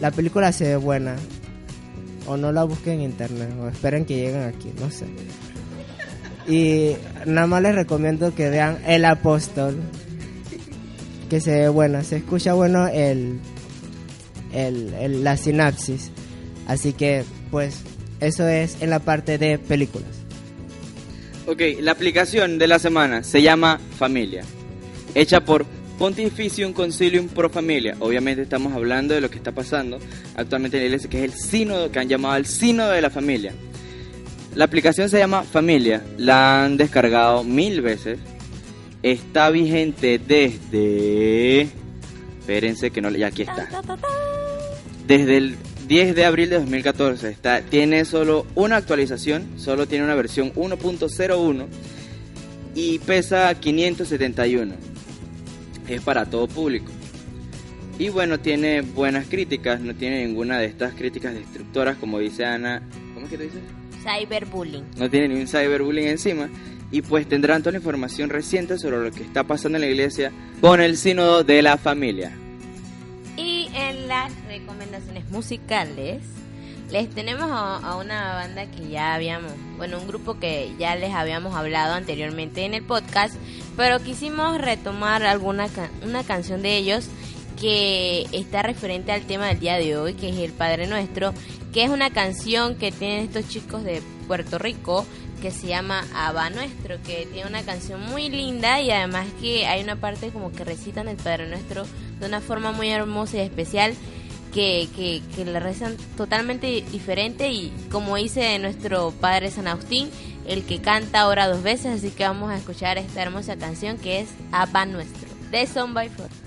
la 0.00 0.10
película 0.10 0.52
se 0.52 0.64
ve 0.64 0.76
buena. 0.76 1.16
O 2.26 2.36
no 2.36 2.52
la 2.52 2.64
busquen 2.64 2.94
en 2.94 3.02
internet. 3.02 3.50
O 3.60 3.68
esperen 3.68 4.04
que 4.04 4.16
lleguen 4.16 4.42
aquí. 4.42 4.72
No 4.80 4.90
sé. 4.90 5.06
Y 6.46 6.96
nada 7.26 7.46
más 7.46 7.62
les 7.62 7.74
recomiendo 7.74 8.34
que 8.34 8.50
vean 8.50 8.78
El 8.86 9.04
Apóstol. 9.04 9.76
Que 11.28 11.40
se 11.40 11.52
ve 11.52 11.68
buena. 11.68 12.02
Se 12.02 12.16
escucha 12.16 12.54
bueno 12.54 12.86
el, 12.88 13.40
el, 14.54 14.94
el- 14.94 15.24
la 15.24 15.36
sinapsis. 15.36 16.10
Así 16.66 16.92
que 16.94 17.24
pues 17.50 17.80
eso 18.20 18.48
es 18.48 18.80
en 18.80 18.90
la 18.90 19.00
parte 19.00 19.36
de 19.38 19.58
películas. 19.58 20.08
Ok, 21.46 21.60
la 21.80 21.92
aplicación 21.92 22.58
de 22.58 22.66
la 22.66 22.78
semana 22.78 23.22
se 23.22 23.42
llama 23.42 23.78
Familia, 23.98 24.42
hecha 25.14 25.44
por 25.44 25.66
Pontificium 25.98 26.72
Concilium 26.72 27.28
Pro 27.28 27.50
Familia. 27.50 27.96
Obviamente 28.00 28.40
estamos 28.42 28.72
hablando 28.72 29.12
de 29.14 29.20
lo 29.20 29.28
que 29.30 29.36
está 29.36 29.52
pasando 29.52 29.98
actualmente 30.36 30.78
en 30.78 30.84
la 30.84 30.86
iglesia, 30.86 31.10
que 31.10 31.18
es 31.22 31.24
el 31.24 31.38
sínodo 31.38 31.90
que 31.90 31.98
han 31.98 32.08
llamado 32.08 32.36
el 32.36 32.46
sínodo 32.46 32.90
de 32.92 33.02
la 33.02 33.10
familia. 33.10 33.52
La 34.54 34.64
aplicación 34.64 35.08
se 35.10 35.18
llama 35.18 35.42
Familia, 35.42 36.02
la 36.16 36.64
han 36.64 36.76
descargado 36.78 37.44
mil 37.44 37.82
veces. 37.82 38.18
Está 39.02 39.50
vigente 39.50 40.18
desde... 40.18 41.68
Espérense 42.40 42.90
que 42.90 43.02
no... 43.02 43.10
Ya 43.10 43.26
aquí 43.26 43.42
está. 43.42 43.68
Desde 45.06 45.36
el 45.36 45.56
10 45.86 46.14
de 46.14 46.24
abril 46.24 46.48
de 46.48 46.56
2014 46.56 47.28
está, 47.28 47.60
tiene 47.60 48.04
solo 48.06 48.46
una 48.54 48.76
actualización, 48.76 49.46
solo 49.58 49.86
tiene 49.86 50.04
una 50.04 50.14
versión 50.14 50.52
1.01 50.54 51.66
y 52.74 52.98
pesa 53.00 53.54
571. 53.54 54.74
Es 55.88 56.00
para 56.00 56.24
todo 56.24 56.48
público. 56.48 56.90
Y 57.98 58.08
bueno, 58.08 58.40
tiene 58.40 58.80
buenas 58.80 59.26
críticas, 59.26 59.80
no 59.80 59.94
tiene 59.94 60.26
ninguna 60.26 60.58
de 60.58 60.66
estas 60.66 60.94
críticas 60.94 61.34
destructoras 61.34 61.96
como 61.98 62.18
dice 62.18 62.44
Ana. 62.44 62.82
¿Cómo 63.12 63.26
es 63.26 63.30
que 63.30 63.38
te 63.38 63.44
dice? 63.44 63.58
Cyberbullying. 64.02 64.84
No 64.96 65.10
tiene 65.10 65.28
ni 65.28 65.40
un 65.40 65.46
cyberbullying 65.46 66.08
encima. 66.08 66.48
Y 66.90 67.02
pues 67.02 67.28
tendrán 67.28 67.62
toda 67.62 67.72
la 67.72 67.78
información 67.78 68.30
reciente 68.30 68.78
sobre 68.78 68.98
lo 68.98 69.10
que 69.10 69.22
está 69.22 69.44
pasando 69.44 69.76
en 69.76 69.82
la 69.82 69.88
iglesia 69.88 70.32
con 70.60 70.80
el 70.80 70.96
sínodo 70.96 71.44
de 71.44 71.60
la 71.62 71.76
familia. 71.76 72.36
Recomendaciones 74.74 75.30
musicales 75.30 76.20
les 76.90 77.08
tenemos 77.08 77.48
a, 77.48 77.76
a 77.76 77.96
una 77.96 78.34
banda 78.34 78.66
que 78.66 78.88
ya 78.88 79.14
habíamos, 79.14 79.52
bueno, 79.76 80.00
un 80.00 80.08
grupo 80.08 80.40
que 80.40 80.72
ya 80.80 80.96
les 80.96 81.14
habíamos 81.14 81.54
hablado 81.54 81.94
anteriormente 81.94 82.64
en 82.64 82.74
el 82.74 82.82
podcast, 82.82 83.36
pero 83.76 84.00
quisimos 84.00 84.60
retomar 84.60 85.22
alguna 85.22 85.68
una 86.02 86.24
canción 86.24 86.62
de 86.62 86.76
ellos 86.76 87.06
que 87.60 88.26
está 88.32 88.62
referente 88.62 89.12
al 89.12 89.22
tema 89.22 89.46
del 89.46 89.60
día 89.60 89.76
de 89.76 89.96
hoy, 89.96 90.14
que 90.14 90.30
es 90.30 90.38
el 90.38 90.52
Padre 90.52 90.88
Nuestro, 90.88 91.32
que 91.72 91.84
es 91.84 91.90
una 91.90 92.10
canción 92.10 92.74
que 92.74 92.90
tienen 92.90 93.26
estos 93.26 93.48
chicos 93.48 93.84
de 93.84 94.02
Puerto 94.26 94.58
Rico 94.58 95.06
que 95.40 95.52
se 95.52 95.68
llama 95.68 96.04
Abba 96.16 96.50
Nuestro, 96.50 96.96
que 97.02 97.28
tiene 97.32 97.48
una 97.48 97.62
canción 97.62 98.00
muy 98.00 98.28
linda 98.28 98.80
y 98.80 98.90
además 98.90 99.26
que 99.40 99.66
hay 99.66 99.84
una 99.84 99.96
parte 99.96 100.30
como 100.30 100.50
que 100.50 100.64
recitan 100.64 101.06
el 101.06 101.16
Padre 101.16 101.48
Nuestro 101.48 101.84
de 102.18 102.26
una 102.26 102.40
forma 102.40 102.72
muy 102.72 102.88
hermosa 102.88 103.36
y 103.36 103.40
especial 103.40 103.94
que, 104.54 104.88
que, 104.94 105.20
que 105.34 105.44
le 105.44 105.58
rezan 105.58 105.96
totalmente 106.16 106.84
diferente 106.92 107.50
y 107.50 107.72
como 107.90 108.16
dice 108.16 108.56
nuestro 108.60 109.10
Padre 109.10 109.50
San 109.50 109.66
Agustín, 109.66 110.08
el 110.46 110.64
que 110.64 110.80
canta 110.80 111.26
ora 111.26 111.48
dos 111.48 111.62
veces, 111.62 111.86
así 111.86 112.10
que 112.10 112.24
vamos 112.24 112.50
a 112.50 112.56
escuchar 112.56 112.96
esta 112.96 113.20
hermosa 113.20 113.56
canción 113.56 113.98
que 113.98 114.20
es 114.20 114.28
Abba 114.52 114.86
Nuestro, 114.86 115.28
de 115.50 115.66
Son 115.66 115.92
by 115.92 116.08
Four. 116.08 116.43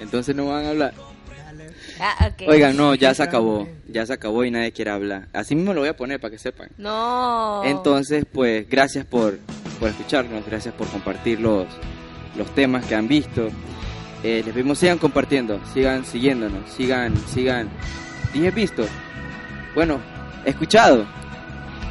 Entonces 0.00 0.34
no 0.34 0.46
van 0.46 0.64
a 0.64 0.70
hablar. 0.70 0.94
Ah. 2.00 2.30
Oigan, 2.46 2.76
no, 2.76 2.94
ya 2.94 3.14
se 3.14 3.22
acabó. 3.22 3.68
Ya 3.88 4.04
se 4.06 4.12
acabó 4.12 4.44
y 4.44 4.50
nadie 4.50 4.72
quiere 4.72 4.90
hablar. 4.90 5.28
Así 5.32 5.54
mismo 5.54 5.72
lo 5.72 5.80
voy 5.80 5.88
a 5.88 5.96
poner 5.96 6.20
para 6.20 6.32
que 6.32 6.38
sepan. 6.38 6.68
No. 6.76 7.62
Entonces, 7.64 8.24
pues, 8.30 8.68
gracias 8.68 9.06
por, 9.06 9.38
por 9.78 9.88
escucharnos, 9.88 10.44
gracias 10.46 10.74
por 10.74 10.88
compartir 10.88 11.40
los, 11.40 11.66
los 12.36 12.52
temas 12.54 12.84
que 12.86 12.94
han 12.94 13.08
visto. 13.08 13.48
Eh, 14.22 14.42
les 14.44 14.54
pedimos 14.54 14.78
sigan 14.78 14.98
compartiendo, 14.98 15.60
sigan 15.72 16.04
siguiéndonos, 16.04 16.70
sigan, 16.70 17.16
sigan. 17.28 17.68
Dije 18.32 18.50
visto. 18.50 18.84
Bueno, 19.74 20.00
escuchado. 20.44 21.06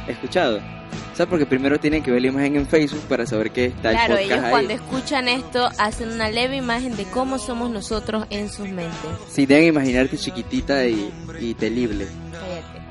Escuchado. 0.08 0.73
¿Sabes? 1.14 1.28
Porque 1.30 1.46
primero 1.46 1.78
tienen 1.78 2.02
que 2.02 2.10
ver 2.10 2.22
la 2.22 2.28
imagen 2.28 2.56
en 2.56 2.66
Facebook 2.66 3.02
para 3.08 3.24
saber 3.24 3.50
que 3.52 3.66
está 3.66 3.90
Claro, 3.92 4.14
el 4.16 4.24
ellos 4.24 4.30
podcast 4.38 4.50
cuando 4.50 4.70
ahí. 4.70 4.76
escuchan 4.76 5.28
esto 5.28 5.68
hacen 5.78 6.10
una 6.10 6.28
leve 6.30 6.56
imagen 6.56 6.96
de 6.96 7.04
cómo 7.04 7.38
somos 7.38 7.70
nosotros 7.70 8.26
en 8.30 8.50
sus 8.50 8.68
mentes. 8.68 9.10
Sí, 9.28 9.46
deben 9.46 9.66
imaginarte 9.66 10.16
chiquitita 10.18 10.84
y, 10.86 11.12
y 11.38 11.54
telible. 11.54 12.08
Cállate. 12.32 12.84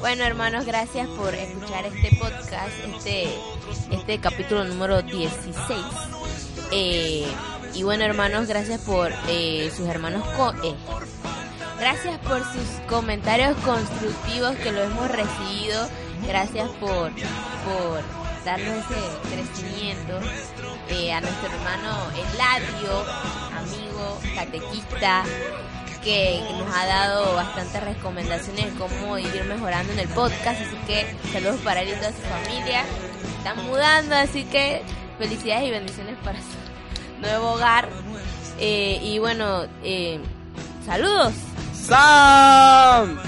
Bueno, 0.00 0.24
hermanos, 0.24 0.66
gracias 0.66 1.06
por 1.08 1.34
escuchar 1.34 1.86
este 1.86 2.16
podcast, 2.16 2.70
este, 2.96 3.28
este 3.92 4.18
capítulo 4.18 4.64
número 4.64 5.02
16. 5.02 5.56
Eh, 6.72 7.26
y 7.74 7.82
bueno, 7.82 8.04
hermanos, 8.04 8.46
gracias 8.48 8.80
por 8.80 9.12
eh, 9.28 9.70
sus 9.76 9.86
hermanos. 9.88 10.24
co- 10.36 10.52
eh, 10.64 10.74
gracias 11.78 12.18
por 12.18 12.38
sus 12.40 12.80
comentarios 12.88 13.56
constructivos 13.64 14.56
que 14.56 14.72
lo 14.72 14.82
hemos 14.82 15.08
recibido. 15.10 15.88
Gracias 16.26 16.68
por, 16.80 17.10
por 17.10 18.02
darnos 18.44 18.84
ese 18.90 19.34
crecimiento. 19.34 20.20
Eh, 20.88 21.12
a 21.12 21.20
nuestro 21.20 21.48
hermano 21.48 21.96
Eladio, 22.14 23.04
amigo, 23.56 24.20
catequista, 24.36 25.24
que 26.02 26.40
nos 26.56 26.76
ha 26.76 26.86
dado 26.86 27.34
bastantes 27.34 27.82
recomendaciones 27.82 28.72
de 28.72 28.78
cómo 28.78 29.18
ir 29.18 29.44
mejorando 29.44 29.92
en 29.92 29.98
el 29.98 30.08
podcast. 30.08 30.60
Así 30.60 30.76
que 30.86 31.16
saludos 31.32 31.60
para 31.62 31.82
él 31.82 31.88
y 31.88 31.92
toda 31.94 32.12
su 32.12 32.22
familia. 32.22 32.84
Están 33.38 33.66
mudando, 33.66 34.14
así 34.14 34.44
que 34.44 34.82
felicidades 35.18 35.68
y 35.68 35.70
bendiciones 35.72 36.16
para 36.24 36.38
su 36.38 37.20
nuevo 37.20 37.54
hogar. 37.54 37.88
Eh, 38.60 39.00
y 39.02 39.18
bueno, 39.18 39.64
eh, 39.82 40.20
saludos. 40.84 41.34
Sam, 41.74 43.18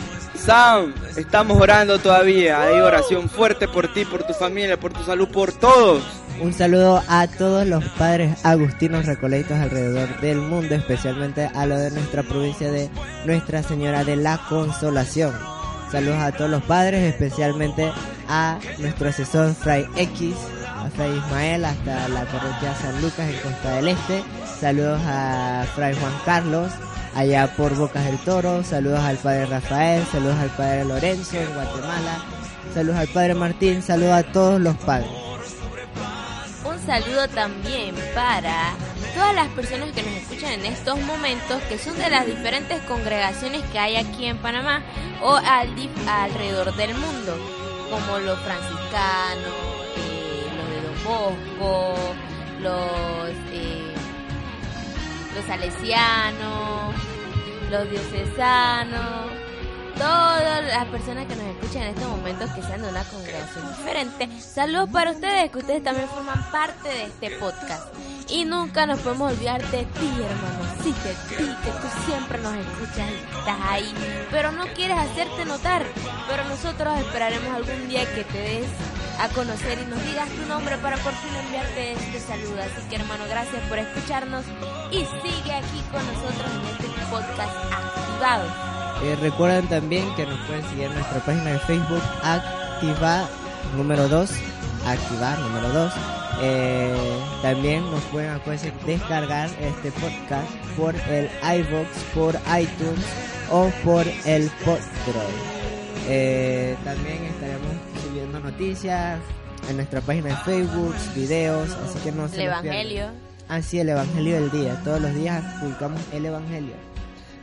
Sam, 0.44 0.94
estamos 1.16 1.60
orando 1.60 1.98
todavía. 1.98 2.62
Hay 2.62 2.80
oración 2.80 3.28
fuerte 3.28 3.68
por 3.68 3.92
ti, 3.92 4.04
por 4.04 4.22
tu 4.22 4.32
familia, 4.32 4.78
por 4.78 4.92
tu 4.92 5.02
salud, 5.04 5.28
por 5.28 5.52
todos. 5.52 6.02
Un 6.40 6.52
saludo 6.52 7.02
a 7.08 7.26
todos 7.26 7.66
los 7.66 7.84
padres 7.90 8.44
agustinos 8.44 9.06
recolectos 9.06 9.58
alrededor 9.58 10.20
del 10.20 10.38
mundo, 10.38 10.74
especialmente 10.74 11.50
a 11.52 11.66
los 11.66 11.80
de 11.80 11.90
nuestra 11.90 12.22
provincia 12.22 12.70
de 12.70 12.88
Nuestra 13.26 13.62
Señora 13.62 14.04
de 14.04 14.16
la 14.16 14.38
Consolación. 14.48 15.34
Saludos 15.90 16.18
a 16.18 16.32
todos 16.32 16.50
los 16.50 16.62
padres, 16.62 17.02
especialmente 17.02 17.90
a 18.28 18.58
nuestro 18.78 19.08
asesor 19.08 19.54
Fray 19.54 19.86
X, 19.96 20.36
a 20.66 20.88
Fray 20.90 21.16
Ismael, 21.16 21.64
hasta 21.64 22.08
la 22.08 22.24
parroquia 22.26 22.74
San 22.76 23.00
Lucas 23.02 23.28
en 23.28 23.40
Costa 23.40 23.70
del 23.76 23.88
Este. 23.88 24.22
Saludos 24.60 25.00
a 25.06 25.64
Fray 25.74 25.94
Juan 25.94 26.12
Carlos, 26.24 26.70
allá 27.18 27.52
por 27.56 27.74
Bocas 27.74 28.04
del 28.04 28.18
Toro. 28.18 28.62
Saludos 28.62 29.00
al 29.00 29.16
padre 29.16 29.46
Rafael, 29.46 30.06
saludos 30.06 30.36
al 30.36 30.50
padre 30.50 30.84
Lorenzo 30.84 31.36
en 31.36 31.52
Guatemala. 31.52 32.24
Saludos 32.72 32.96
al 32.96 33.08
padre 33.08 33.34
Martín, 33.34 33.82
saludos 33.82 34.12
a 34.12 34.22
todos 34.22 34.60
los 34.60 34.76
padres. 34.76 35.10
Un 36.64 36.78
saludo 36.86 37.26
también 37.28 37.94
para 38.14 38.72
todas 39.14 39.34
las 39.34 39.48
personas 39.48 39.90
que 39.90 40.02
nos 40.02 40.12
escuchan 40.12 40.52
en 40.52 40.66
estos 40.66 41.00
momentos, 41.00 41.60
que 41.68 41.76
son 41.78 41.98
de 41.98 42.08
las 42.08 42.24
diferentes 42.24 42.80
congregaciones 42.82 43.62
que 43.72 43.78
hay 43.80 43.96
aquí 43.96 44.26
en 44.26 44.38
Panamá 44.38 44.82
o 45.20 45.34
alrededor 45.34 46.74
del 46.76 46.94
mundo, 46.94 47.36
como 47.90 48.18
los 48.18 48.38
franciscanos, 48.40 49.54
eh, 49.96 50.46
los 50.56 50.68
de 50.70 50.80
Don 50.86 51.04
Bosco, 51.04 52.14
los, 52.60 53.30
eh, 53.52 53.77
los 55.38 55.46
salesianos, 55.46 56.94
los 57.70 57.90
diocesanos, 57.90 59.30
todas 59.96 60.66
las 60.66 60.84
personas 60.86 61.26
que 61.26 61.36
nos 61.36 61.46
escuchan 61.46 61.82
en 61.82 61.88
estos 61.90 62.08
momentos 62.08 62.50
que 62.50 62.62
sean 62.62 62.82
de 62.82 62.88
una 62.88 63.04
congregación 63.04 63.68
diferente. 63.76 64.28
Saludos 64.40 64.90
para 64.90 65.12
ustedes, 65.12 65.50
que 65.52 65.58
ustedes 65.58 65.84
también 65.84 66.08
forman 66.08 66.44
parte 66.50 66.88
de 66.88 67.04
este 67.04 67.30
podcast. 67.38 67.86
Y 68.28 68.44
nunca 68.46 68.84
nos 68.84 68.98
podemos 68.98 69.32
olvidar 69.32 69.62
de 69.70 69.84
ti, 69.84 70.08
hermano. 70.08 70.82
Sí, 70.82 70.92
de 70.92 71.36
ti, 71.36 71.56
que 71.62 71.70
tú 71.70 71.88
siempre 72.06 72.38
nos 72.38 72.54
escuchas 72.56 73.08
y 73.08 73.38
estás 73.38 73.58
ahí. 73.62 73.94
Pero 74.32 74.50
no 74.52 74.66
quieres 74.74 74.98
hacerte 74.98 75.44
notar. 75.44 75.84
Pero 76.28 76.44
nosotros 76.44 76.98
esperaremos 76.98 77.54
algún 77.54 77.88
día 77.88 78.04
que 78.12 78.24
te 78.24 78.38
des 78.38 78.66
a 79.18 79.28
conocer 79.28 79.78
y 79.80 79.86
nos 79.90 80.02
digas 80.04 80.28
tu 80.30 80.46
nombre 80.46 80.76
para 80.78 80.96
por 80.98 81.12
fin 81.14 81.34
enviarte 81.44 81.92
este 81.92 82.20
saludo. 82.20 82.60
Así 82.62 82.88
que, 82.88 82.96
hermano, 82.96 83.24
gracias 83.28 83.62
por 83.68 83.78
escucharnos 83.78 84.44
y 84.90 84.98
sigue 84.98 85.52
aquí 85.52 85.82
con 85.90 86.04
nosotros 86.06 86.50
en 86.54 86.86
este 86.86 87.06
podcast 87.10 87.56
activado. 87.72 88.44
Eh, 89.02 89.16
recuerden 89.20 89.66
también 89.68 90.14
que 90.16 90.26
nos 90.26 90.38
pueden 90.46 90.68
seguir 90.68 90.84
en 90.84 90.94
nuestra 90.94 91.20
página 91.20 91.52
de 91.52 91.58
Facebook 91.60 92.02
Activa 92.22 93.28
número 93.76 94.08
2 94.08 94.30
Activar 94.84 95.38
número 95.38 95.68
2 95.68 95.92
eh, 96.40 96.94
también 97.42 97.90
nos 97.90 98.02
pueden 98.04 98.30
acuérdense, 98.30 98.72
descargar 98.86 99.48
este 99.60 99.90
podcast 99.92 100.48
por 100.76 100.94
el 100.94 101.28
iVoox, 101.42 101.88
por 102.14 102.34
iTunes 102.56 103.04
o 103.50 103.70
por 103.84 104.06
el 104.24 104.48
Podroid. 104.64 105.58
Eh, 106.06 106.76
también 106.84 107.24
estaremos 107.24 107.87
noticias 108.58 109.20
en 109.70 109.76
nuestra 109.76 110.00
página 110.00 110.30
de 110.30 110.36
Facebook, 110.38 110.94
videos, 111.14 111.70
así 111.70 111.98
que 112.02 112.10
no 112.10 112.28
se 112.28 112.36
El. 112.36 112.46
Evangelio. 112.48 113.04
Así 113.48 113.78
el 113.78 113.88
Evangelio 113.88 114.34
del 114.34 114.50
día. 114.50 114.80
Todos 114.82 115.00
los 115.00 115.14
días 115.14 115.44
publicamos 115.60 116.00
el 116.12 116.26
Evangelio. 116.26 116.74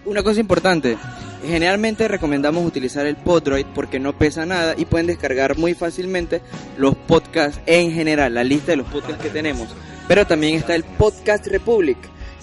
Una 0.04 0.24
cosa 0.24 0.42
importante, 0.42 0.98
generalmente 1.42 2.10
recomendamos 2.10 2.66
utilizar 2.66 3.06
el 3.06 3.16
Podroid 3.16 3.66
porque 3.74 3.98
no 3.98 4.12
pesa 4.18 4.46
nada 4.46 4.76
y 4.78 4.86
pueden 4.86 5.08
descargar 5.08 5.58
muy 5.58 5.74
fácilmente 5.74 6.42
los 6.78 6.96
podcasts 6.96 7.62
en 7.66 7.92
general, 7.92 8.34
la 8.34 8.44
lista 8.44 8.74
de 8.74 8.78
los 8.78 8.88
podcasts 8.88 9.24
que 9.24 9.30
tenemos. 9.30 9.70
Pero 10.10 10.28
también 10.28 10.56
está 10.56 10.76
el 10.76 10.84
Podcast 10.84 11.48
Republic, 11.48 11.98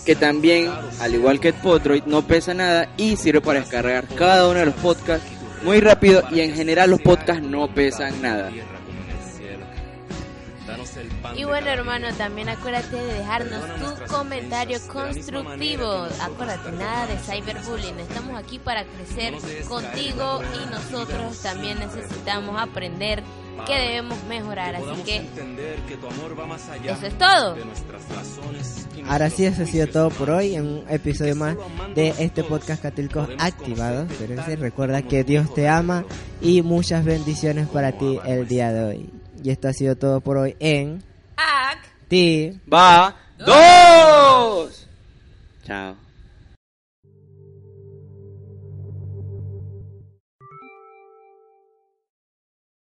que 0.06 0.16
también, 0.16 0.70
al 0.98 1.14
igual 1.14 1.40
que 1.40 1.48
el 1.48 1.54
Podroid, 1.54 2.04
no 2.04 2.26
pesa 2.26 2.54
nada 2.54 2.88
y 2.96 3.16
sirve 3.16 3.42
para 3.42 3.60
descargar 3.60 4.08
cada 4.08 4.48
uno 4.48 4.60
de 4.60 4.66
los 4.66 4.74
podcasts 4.76 5.41
muy 5.64 5.80
rápido 5.80 6.22
y 6.30 6.40
en 6.40 6.54
general 6.54 6.90
los 6.90 7.00
podcasts 7.00 7.42
no 7.42 7.72
pesan 7.72 8.20
nada. 8.22 8.50
Y 11.36 11.44
bueno, 11.44 11.68
hermano, 11.68 12.08
también 12.14 12.48
acuérdate 12.48 12.96
de 12.96 13.14
dejarnos 13.14 13.62
tu 13.76 14.12
comentario 14.12 14.78
constructivo. 14.88 16.06
Acuérdate, 16.20 16.72
nada 16.72 17.06
de 17.06 17.16
cyberbullying. 17.18 17.98
Estamos 18.00 18.38
aquí 18.38 18.58
para 18.58 18.84
crecer 18.84 19.34
contigo 19.68 20.40
y 20.54 20.70
nosotros 20.70 21.40
también 21.42 21.78
necesitamos 21.78 22.60
aprender 22.60 23.22
que 23.66 23.74
debemos 23.74 24.22
mejorar. 24.24 24.76
Así 24.76 25.02
que 25.02 25.26
eso 26.84 27.06
es 27.06 27.18
todo. 27.18 27.56
Ahora 29.08 29.30
sí, 29.30 29.44
eso 29.44 29.62
ha 29.62 29.66
sido 29.66 29.86
todo 29.86 30.10
por 30.10 30.30
hoy 30.30 30.54
en 30.54 30.66
un 30.66 30.84
episodio 30.88 31.36
más 31.36 31.56
de 31.94 32.14
este 32.18 32.44
podcast 32.44 32.82
Católicos 32.82 33.28
Activados. 33.38 34.10
Pero 34.18 34.42
sí, 34.44 34.56
recuerda 34.56 35.02
que 35.02 35.24
Dios 35.24 35.52
te 35.54 35.68
ama 35.68 36.04
y 36.40 36.62
muchas 36.62 37.04
bendiciones 37.04 37.68
para 37.68 37.92
ti 37.92 38.18
el 38.24 38.46
día 38.48 38.72
de 38.72 38.84
hoy. 38.84 39.10
Y 39.42 39.50
esto 39.50 39.68
ha 39.68 39.72
sido 39.72 39.96
todo 39.96 40.20
por 40.20 40.36
hoy 40.36 40.56
en 40.60 41.02
Ac. 41.36 41.78
Ti. 42.08 42.60
Va, 42.72 43.16
dos. 43.38 44.86
Chao. 45.64 46.01